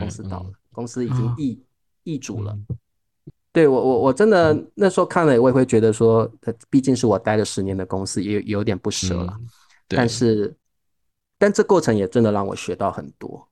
[0.00, 1.34] 公司倒了嗯，公司已经啊。
[1.38, 1.62] 易
[2.02, 2.58] 易主了。
[3.52, 9.34] 对我我我真的那时候看了，我也会觉得说，他毕竟是我待了十年的公司，也有有点不舍了。
[9.88, 10.54] 但是，
[11.38, 13.48] 但这过程也真的让我学到很多，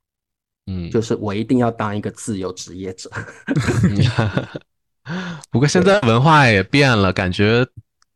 [0.67, 3.09] 嗯，就是我一定要当一个自由职业者。
[5.49, 7.65] 不过现在文化也变了，感觉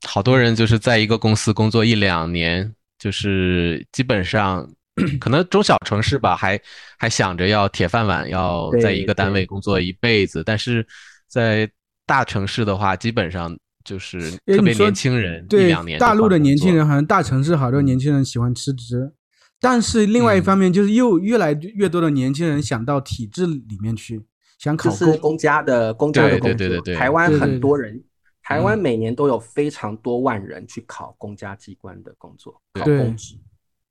[0.08, 4.68] 好多人就是在一个公司工作一两年，就是基本上
[5.20, 6.60] 可能中小城市吧，还
[6.97, 10.86] 还想着要铁饭碗，要在一个单位工作一辈子，但是
[11.28, 11.70] 在
[12.06, 19.12] 大城市的话，基本上就是特别年轻人，一两年大陆的年轻人，好像大城市好多年轻人喜欢辞职，
[19.60, 20.43] 但是另外一嗯。
[20.43, 24.22] 方面就是又越来越多的年轻人想到体制里面去，
[24.58, 25.00] 想考公。
[25.00, 26.95] 就是公家的公家的对工作，对对对对。
[26.95, 28.02] 台湾很多人，
[28.50, 33.36] 台湾嗯每年都有非常多万人去考公家机关的工作，考公职。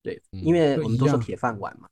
[0.03, 1.87] 对，嗯因为我们都是铁饭碗嘛，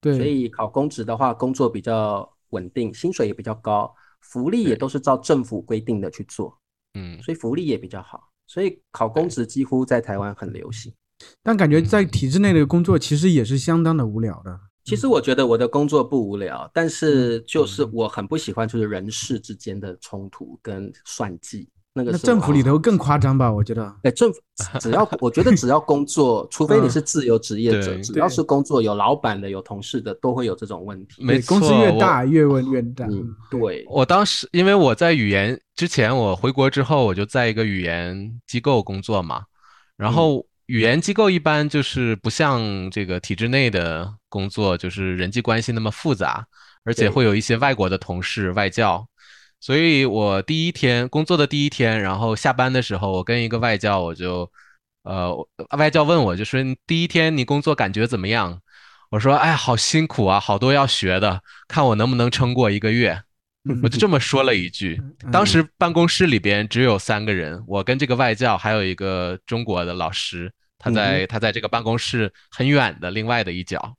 [0.00, 6.58] 对，所以考公职的话，工作比较稳定，薪水也比较高，福利也都是照政府规定的去做，
[6.94, 8.28] 嗯所以福利也比较好。
[8.48, 10.92] 所以考公职几乎在台湾很流行。
[11.44, 14.58] 但感觉在嗯体制内的工作其实也是相当的无聊的。
[14.82, 21.68] 其实我觉得我的工作不无聊，但是就是嗯我很不喜欢就是人事之间的冲突跟算计。
[21.98, 23.52] 那个那政府里头更夸张吧？
[23.52, 23.92] 我觉得。
[24.02, 24.38] 对政府
[24.80, 31.24] 只要我觉得只要工作，除非你嗯是自由职业者，对只要是工作有老板的有同事的，都会有这种问题。
[31.24, 33.04] 没错公越大越问越大。
[33.06, 39.42] 嗯，对，我当时因为我在语言之前，我回国之后，我就在一个语言机构工作嘛。
[39.96, 46.46] 然后语言机构一般就是不像这个体制内的工作，就是人际关系那么复杂，
[46.84, 49.06] 而且会有一些外国的同事外教。
[49.60, 54.50] 所以我第一天工作的第一天，然后下班的时候，我跟一个外教，我就，
[55.02, 55.34] 呃，
[55.76, 58.60] 外教问我，就说你第一天你工作感觉怎么样？
[59.10, 63.22] 我说，哎，好辛苦啊，好多要学的，看我能不能撑过一个月。
[63.82, 64.98] 我就这么说了一句。
[65.24, 73.96] 嗯当时办公室里边只有三个人，我跟这个外教，还有一个中国的老师，他在他在这个办公室很远的另外的一角。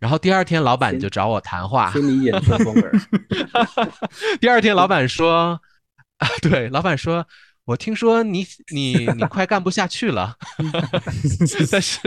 [0.00, 1.92] 然后第二天老板就找我谈话。
[4.40, 5.60] 第二天老板说，
[6.16, 7.24] 啊， 对，老板说，
[7.66, 10.36] 我听说你你你快干不下去了，
[11.70, 12.00] 但是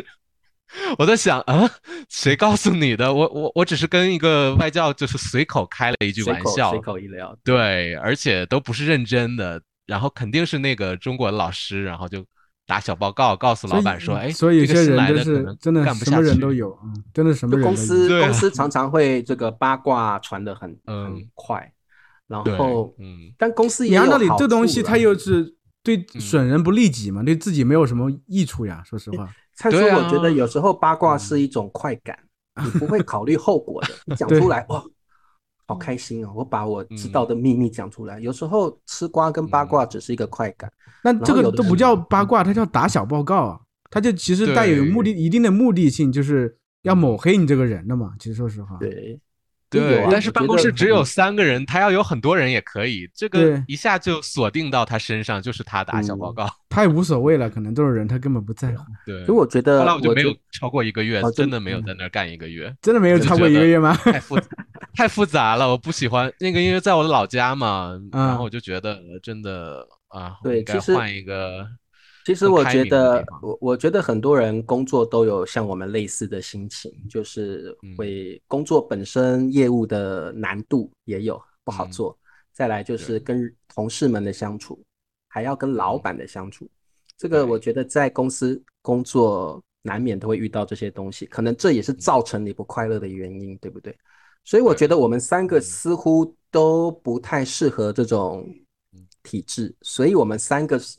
[0.97, 1.69] 我在想啊，
[2.09, 3.13] 谁告诉你的？
[3.13, 12.25] 我我我只是跟一个外教就是随口开了一句玩笑，口随口一聊，对，而且都不是认真的，然后肯定是那个中国的老师，然后就
[12.65, 17.75] 打小报告告诉老板说，哎，所以有些人就的是真的干不下什么人去都有，嗯，真的什么人都有。
[17.75, 21.73] 公司 公司常常会这个八卦传的很很嗯快，
[22.27, 28.81] 然后嗯，但公司也你按道理这东西它又是对嗯损人不利己嘛，对自己没有什么益处呀。
[28.85, 32.17] 说实话，灿叔，对啊我觉得有时候八卦是一种快感，
[32.63, 33.89] 你不会考虑后果的。
[34.05, 34.81] 你讲出来，哇，
[35.65, 36.31] 好开心哦！
[36.35, 38.19] 我把我知道的秘密讲出来。
[38.19, 40.71] 有时候吃瓜跟八卦只是一个快感，
[41.03, 43.59] 那这个都不叫八卦，它叫打小报告啊。
[43.89, 48.13] 它就其实带有目的一定的目的性，就是要抹黑你这个人的嘛。
[48.17, 49.19] 其实说实话，对
[49.79, 56.49] 对但是办公室只有三个人，他要有很多人也可以，这个一下就锁定到他身上，就是他打小报嗯告。
[56.69, 62.73] 他也无所谓了，可能这种人他根本不在乎，对，，所以我觉得后来我就没有超过一个月哦，真真的没有在那儿干一个月。
[62.81, 63.93] 真的没有超过一个月吗？
[64.03, 64.39] 太复
[64.95, 71.67] 太复杂了，我不喜欢那个，因为在我的老家嘛，然啊后我就觉得呃真的啊，我应该换一个
[72.25, 77.95] 其实我觉得我我觉得很多人工作都有像我们类似的心情，就是嗯。
[77.97, 82.17] 会工作本身业务的难度也有不好嗯做，
[82.53, 83.19] 再来就是。
[83.19, 84.81] 跟同事们的相处，
[85.27, 86.01] 还要跟老嗯。
[86.01, 86.69] 板的相处。
[87.17, 93.95] 这个我觉得在公司工作难免都会遇到这些东西，可能这也是造成你不快乐的原因，对不对？
[94.45, 95.61] 所以我觉得我们三个嗯。
[95.61, 98.45] 似乎都不太适合这种
[98.93, 99.05] 嗯。
[99.23, 100.97] 体制，所以我们三个是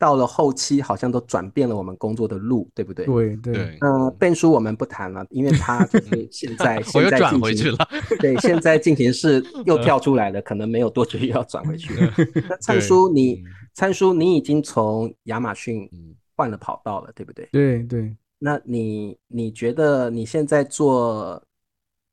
[0.00, 3.04] 到了后期好像都转变了我们工作的路，对不对？。
[3.04, 7.76] 对对，嗯，呃，变叔我们不谈了，因为他就是现在 我现又转在进行回去了。
[8.18, 12.14] 对，现在进行式 又跳出来了，可能没有多久又要转回去了。
[12.48, 13.44] 那灿叔你嗯，
[13.74, 17.46] 灿叔你已经从亚马逊嗯换了跑道了，对不对？
[17.52, 21.42] 对对，那你你觉得你现在做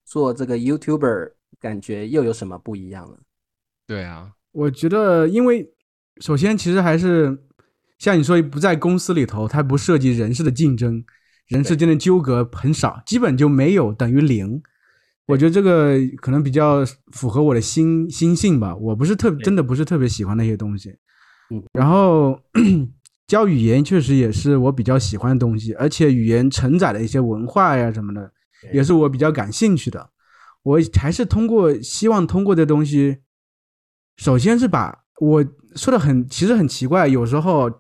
[0.04, 3.18] 做这个 YouTuber，感觉又有什么不一样了？
[3.88, 5.72] 对啊，我觉得，因为
[6.20, 7.38] 首先其实还是
[7.98, 11.04] 像你说，不在公司里头，它不涉及人事的竞争，
[11.48, 14.62] 人事间的纠葛很少，基本就没有，等于零。
[15.26, 20.96] 我觉得这个可能比较符合我的心心性吧，我不是特真的不是特别喜欢那些东西。
[21.50, 22.40] 嗯，然后
[23.28, 28.32] 教语言确实也是我比较喜欢的东西，而且语言承载的一些文化呀什么的，
[28.72, 30.12] 也是我比较感兴趣的。
[30.64, 33.18] 我还是通过希望通过这东西，
[34.18, 35.46] 首先是把我
[35.78, 37.72] 说的很其实很奇怪，有时候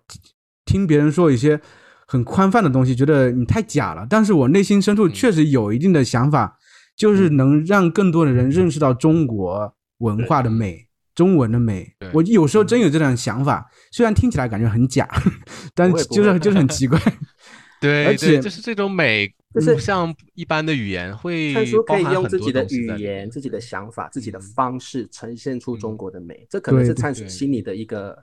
[0.66, 1.60] 听别人说一些
[2.08, 4.06] 很宽泛的东西，觉得你太假了。
[4.10, 6.58] 但是我内心深处确实有一定的想法，
[6.95, 10.86] 就是能让更多的人认识到中国文化的美。
[11.16, 15.10] 中文的美，我有时候真有这种想法，虽然听起来感觉很假，
[15.74, 17.02] 但就是就是很奇怪。
[17.82, 19.28] 对，而且就是这种美，
[19.60, 28.18] 就是像一般的语言会看书可以用自己的语言、自己的想法、自己的嗯方式呈现出中嗯国的美，这可能是对灿叔对心里的一个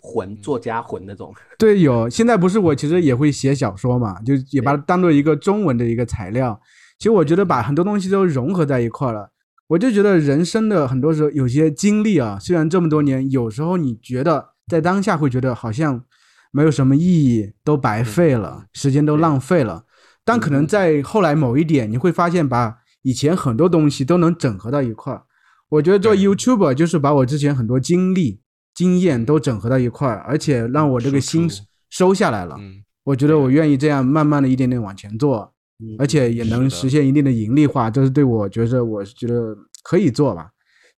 [0.00, 1.34] 魂，嗯作家魂那种。
[1.58, 6.60] 对，有现在不是我其实也会写小说嘛，就也把它当做一个中文的一个材料。
[6.98, 9.30] 其实我觉得把很多东西都融合在一块儿了。
[9.68, 16.04] 我就觉得人生的很多时候有些经历啊，虽然这么多年，有时候你觉得在当下会觉得好像
[16.52, 19.85] 没有什么意义，都白费了，时间都浪费了。
[20.26, 25.22] 但可能在后来某一点，你会发现把以前很多东西都能整合到一块儿。
[25.68, 28.40] 我觉得做 YouTuber 就是把我之前很多经历、
[28.74, 31.48] 经验都整合到一块儿，而且让我这个心
[31.90, 32.56] 收下来了。
[32.58, 40.50] 嗯，我觉得我愿意这样慢慢的一点点往前做，嗯而且也能实现一定的盈利化，这是对我觉得我是觉得可以做吧。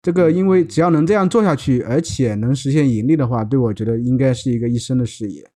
[0.01, 5.49] 这个因为只要能这样做下去，而且能实现盈利的话，对我觉得应该是一个一生的事业，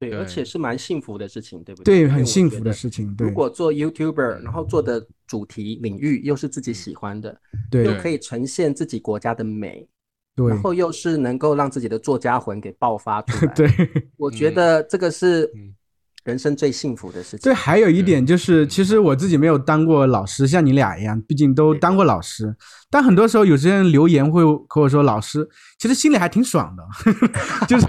[0.00, 3.14] 对，而且是蛮幸福的事情，对不对，对很幸福的事情。
[3.14, 3.28] 对。
[3.28, 7.38] 如，果做 YouTuber，然后做的主题领域又是自己喜欢的，
[7.70, 7.84] 对。
[7.84, 9.86] 又可以呈现自己国家的美，
[10.34, 10.48] 对。
[10.48, 13.52] 然后又是能够让自己的作家魂给爆发出来。
[13.54, 13.68] 对。
[14.16, 15.74] 我觉得这个是嗯
[16.24, 17.40] 人生最幸福的事情。
[17.40, 22.54] 对，还有一点就是，其实我自己没有当过老师，像你俩一样，毕竟都当过老师。
[22.90, 25.48] 但很多时候，有些人留言会和我说：“老师，
[25.78, 26.84] 其实心里还挺爽的，
[27.66, 27.86] 就是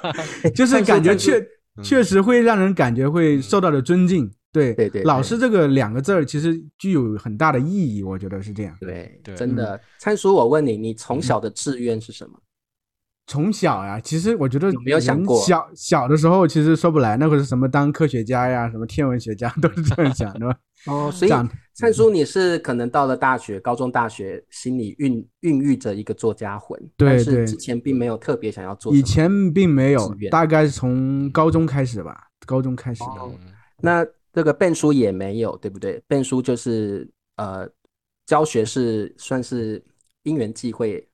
[0.54, 1.38] 就是感觉确
[1.76, 4.30] 嗯确实会让人感觉会受到的尊敬。
[4.50, 8.74] 对对对对老师这个两个字儿其实具有很大的意义，我觉得是这样。
[8.80, 9.78] 对，对真的。
[9.98, 12.32] 灿叔，我问你，你从小的志愿是什么？
[13.28, 20.46] 从小呀，其实我觉得有没有想过小小的时候其实说不来，那会是什么当科学家呀，什么天文学家， 都是这样想的。
[20.86, 21.30] 哦，所以
[21.74, 28.94] 灿叔，你是可能到了大学、高中、大学，心里孕孕育着一个作家魂，对但是对之前并没有特别想要做。
[28.94, 33.30] 以前并没有大概是从高中开始吧，高中开始的。
[33.80, 36.00] 那这个笨书也没有，对不对？
[36.06, 37.68] 笨书就是呃，
[38.24, 39.84] 教学是算是
[40.22, 41.07] 因缘际会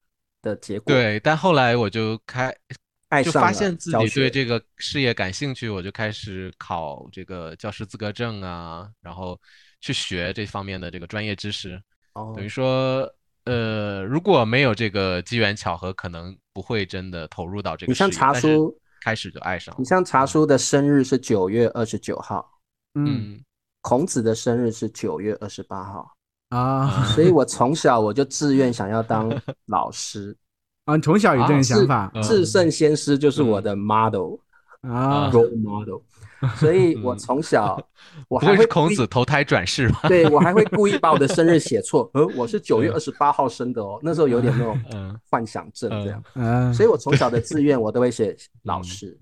[0.44, 2.76] 的结果，，对，但后来我就开就
[3.08, 9.40] 爱上了发现自己对这个事业感兴趣，我就开始考这个教师资格证啊，然后
[9.80, 11.80] 去学这方面的这个专业知识。
[12.12, 13.12] 哦等于说，
[13.44, 19.78] 呃，如果没有这个机缘巧合，可能不会真的投入到这个你像茶叔，开始就爱上了。
[19.80, 22.48] 你像茶叔的生日是九月二十九号，
[22.94, 23.44] 嗯嗯
[23.80, 26.08] 孔子的生日是九月二十八号，
[26.50, 27.04] 啊。
[27.14, 29.30] 所以我从小我就自愿想要当
[29.66, 30.36] 老师，
[30.86, 32.10] 啊，从小有这种啊想法。
[32.14, 32.22] 嗯。
[32.22, 34.36] 至圣先师就是我的 model
[34.82, 35.30] 啊。
[35.30, 36.00] role model，
[36.56, 37.80] 所以我嗯从小
[38.28, 40.00] 我还会是孔子投胎转世吗？
[40.08, 45.18] 对我还会故意把我的生日写错，呃，我是九月二十八号生的哦，那时候有点那种嗯。
[45.30, 48.84] 幻想症这样，啊，所以我从小的志愿我都会写老嗯。
[48.84, 49.18] 师，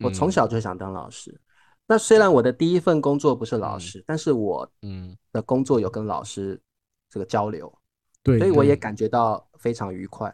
[0.00, 1.34] 我从嗯小就想当老师。
[1.90, 5.16] 那虽然我的第一份工作不是老师，但是我嗯。
[5.32, 6.60] 的工作有跟老师
[7.08, 7.72] 这个交流，
[8.22, 10.32] 对，所以我也感觉到非常愉快。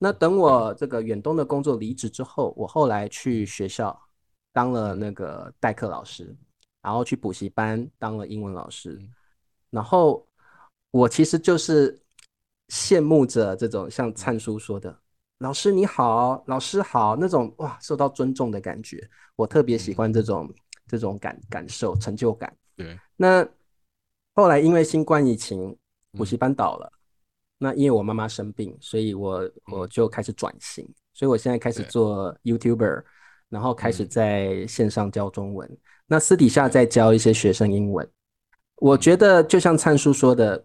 [0.00, 3.96] 那等我这个远东的工作离职之后，我后来去学校
[4.52, 6.32] 当了那个代课老师，
[6.82, 9.14] 然后去补习班当了英文老师嗯，
[9.70, 10.26] 然后
[10.90, 12.00] 我其实就是
[12.68, 14.96] 羡慕着这种像灿叔说的
[15.38, 20.52] “老师你好，老师好”那种哇受到尊重的感觉，我特别喜欢这种
[20.86, 22.52] 这种感感受成就感。
[22.76, 23.46] 对，那
[24.34, 25.76] 后来因为新冠疫情，
[26.12, 26.92] 补嗯习班倒了。
[27.58, 33.02] 那因为我妈妈生病，所以我我就开始转型，所以我现在开始做 YouTuber，
[33.48, 38.06] 然后开始嗯在线上教中文，那私底下再教一些学生英文。
[38.76, 40.62] 我觉得就像灿叔说的，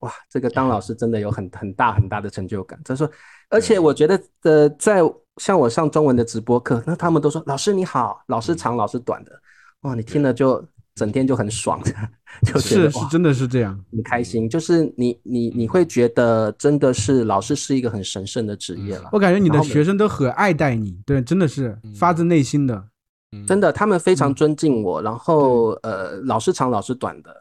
[0.00, 2.80] 哇，这个当老师真的有很 很大很大的成就感。
[2.84, 3.08] 他说，
[3.48, 5.00] 而且我觉得呃，在
[5.36, 9.40] 像我上中文的直播课，那他们都说老师你好，老师长老师短的，
[9.82, 10.64] 哇，你听了就
[10.94, 11.82] 整天就很爽，
[12.44, 22.84] 就觉得是是真的是这样，很开心，就是你你你会觉得真的是老师是一个很神圣的职业了，我感觉你的学生都很爱戴你，对，真的是发自内心的，
[23.32, 27.34] 嗯真的他们非常嗯尊敬我，然后呃老师长老师短的，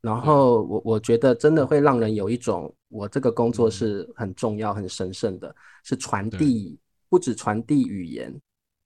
[0.00, 5.52] 然后我我觉得真的会让人有一种我这个工作是很重要很神圣的，
[5.82, 8.32] 是传递不止传递语言，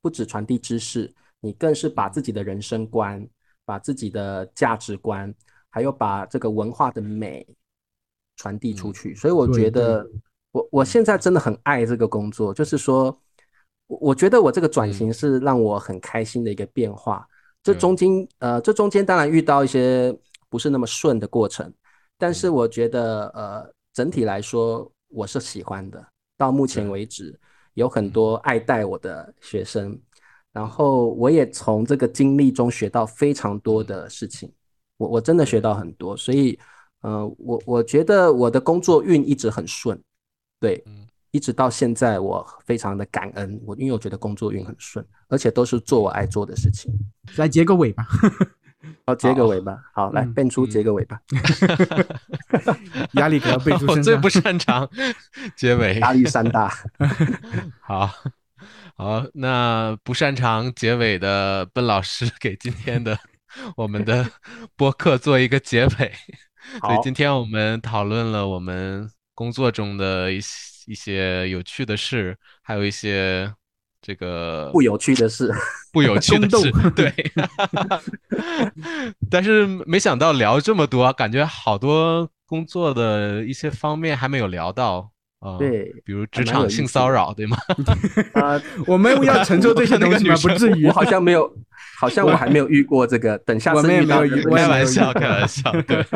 [0.00, 3.28] 不止传递知识，你更是把自己的人生观、
[3.66, 5.34] 把自己的价值观，
[5.68, 7.46] 还有把这个文化的美
[8.36, 9.14] 传递出去。
[9.14, 10.08] 所以我觉得，
[10.52, 13.20] 我我现在真的很爱这个工作，就是说，
[13.88, 17.28] 我我觉得我这个转型是让我很开心的一个变化。
[17.62, 18.08] 这中间，
[18.38, 20.16] 呃，这中间当然遇到一些
[20.48, 21.72] 不是那么顺的过程，
[22.16, 26.04] 但是我觉得，呃，整体来说我是喜欢的。
[26.36, 27.38] 到目前为止，
[27.74, 29.96] 有很多爱戴我的学生，
[30.52, 34.52] 然后我也从这个经历中学到非常多的事情。
[34.98, 36.56] 我我真的学到很多，所以，
[37.00, 40.00] 呃，我我觉得我的工作运一直很顺，
[40.60, 40.84] 对，
[41.32, 43.60] 一直到现在我非常的感恩。
[43.66, 46.92] 我因为我觉得工作运很顺，而且都是做我爱做的事情。
[47.36, 48.06] 来结个尾吧。
[49.06, 49.78] 好，结个尾吧。
[49.92, 51.20] 好，来变出结个尾吧。
[53.14, 53.86] 压力可要背出。
[53.90, 54.88] 我最不擅长
[55.56, 56.72] 结尾，压力山大。
[57.80, 58.08] 好
[58.96, 63.18] 好，那不擅长结尾的笨老师给今天的
[63.76, 64.30] 我们的
[64.76, 66.12] 播客做一个结尾。
[66.80, 70.48] 所以今天我们讨论了我们工作中的一些
[70.86, 73.52] 一些有趣的事，还有一些。
[74.04, 75.48] 这个不有趣的事，
[75.92, 77.14] 不有趣的 事，对。
[79.30, 85.12] 但是没想到聊这么多，感觉好多工作的一些方面还没有聊到
[85.42, 85.58] 啊。
[85.58, 87.56] 对，比如职场性骚扰，对吗？
[88.34, 90.34] 啊，我们要承受这些东西吗？
[90.40, 91.52] 不至于，我好像没有，
[92.00, 93.36] 好像我还没有遇过这个。
[93.38, 94.22] 等下次遇到，
[94.54, 96.06] 开玩笑，开玩笑，对。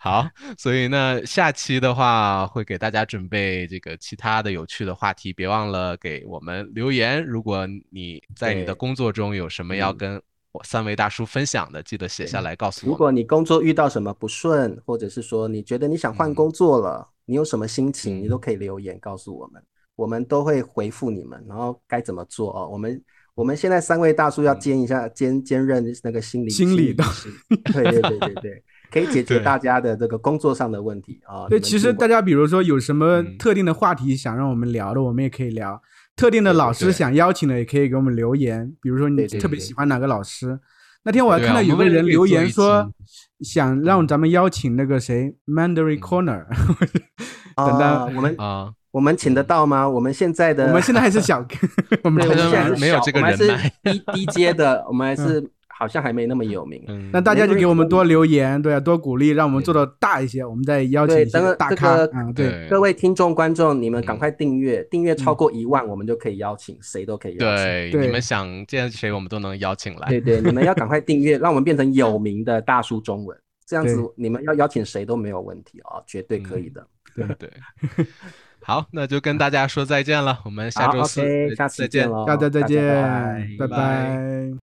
[0.00, 0.28] 好，
[0.58, 7.24] 所以呢，下期的话会给大家准备这个其他的有趣的话题，别忘了给我们留言。
[7.24, 10.20] 如果你在你的工作中有什么要跟
[10.50, 12.90] 我三位大叔分享的，记得写下来告诉我。
[12.90, 19.62] 如果你工作遇到什么不顺，或者是说你觉得你想换工作了，你有什么心情，你都可以留言告诉我们，
[19.94, 22.66] 我们都会回复你们，然后该怎么做哦。
[22.72, 27.04] 我们我们现在三位大叔要兼一下兼兼任那个心理心理的，
[27.72, 28.64] 对对对对对。
[28.90, 31.46] 可以解决大家的这个工作上的问题啊。
[31.46, 35.78] 对，其实大家比如说有什么特定的话题想让我们聊的，我们也可以聊。
[36.16, 38.74] 特定的老师想邀请的，也可以给我们留言。
[38.80, 40.58] 比如说你特别喜欢哪个老师，
[41.04, 42.92] 那天我还看到有个人留言说
[43.40, 46.44] 想让咱们邀请那个谁，Mandarin Corner。
[47.56, 49.88] 等等我们啊，我们请得到吗？
[49.88, 51.44] 我们现在的我们现在还是小，
[52.04, 55.50] 我们现在没有这个人脉，低低阶的，我们还 是。
[55.78, 56.82] 好像还没那么有名，
[57.12, 61.94] 那大家就给我们多留言，对啊，多鼓励，让我们做的大一些，我们再邀请一些大咖。
[62.12, 67.64] 嗯，对，各位听众观众，你们赶快订阅，订阅超过一万，我们就可以邀请谁都可以邀请。
[67.92, 70.08] 对，你们想见谁，我们都能邀请来。
[70.08, 76.84] 对对，你们要赶快订阅， 让我们变成有名的大叔中文，这样子你们要邀请谁都没有问题哦，绝对可以的。
[77.14, 77.24] 对。
[77.38, 77.48] 对，
[78.60, 82.10] 好，那就跟大家说再见了，我们下周四下次再见。
[82.10, 84.50] 喽，大家再见，拜拜。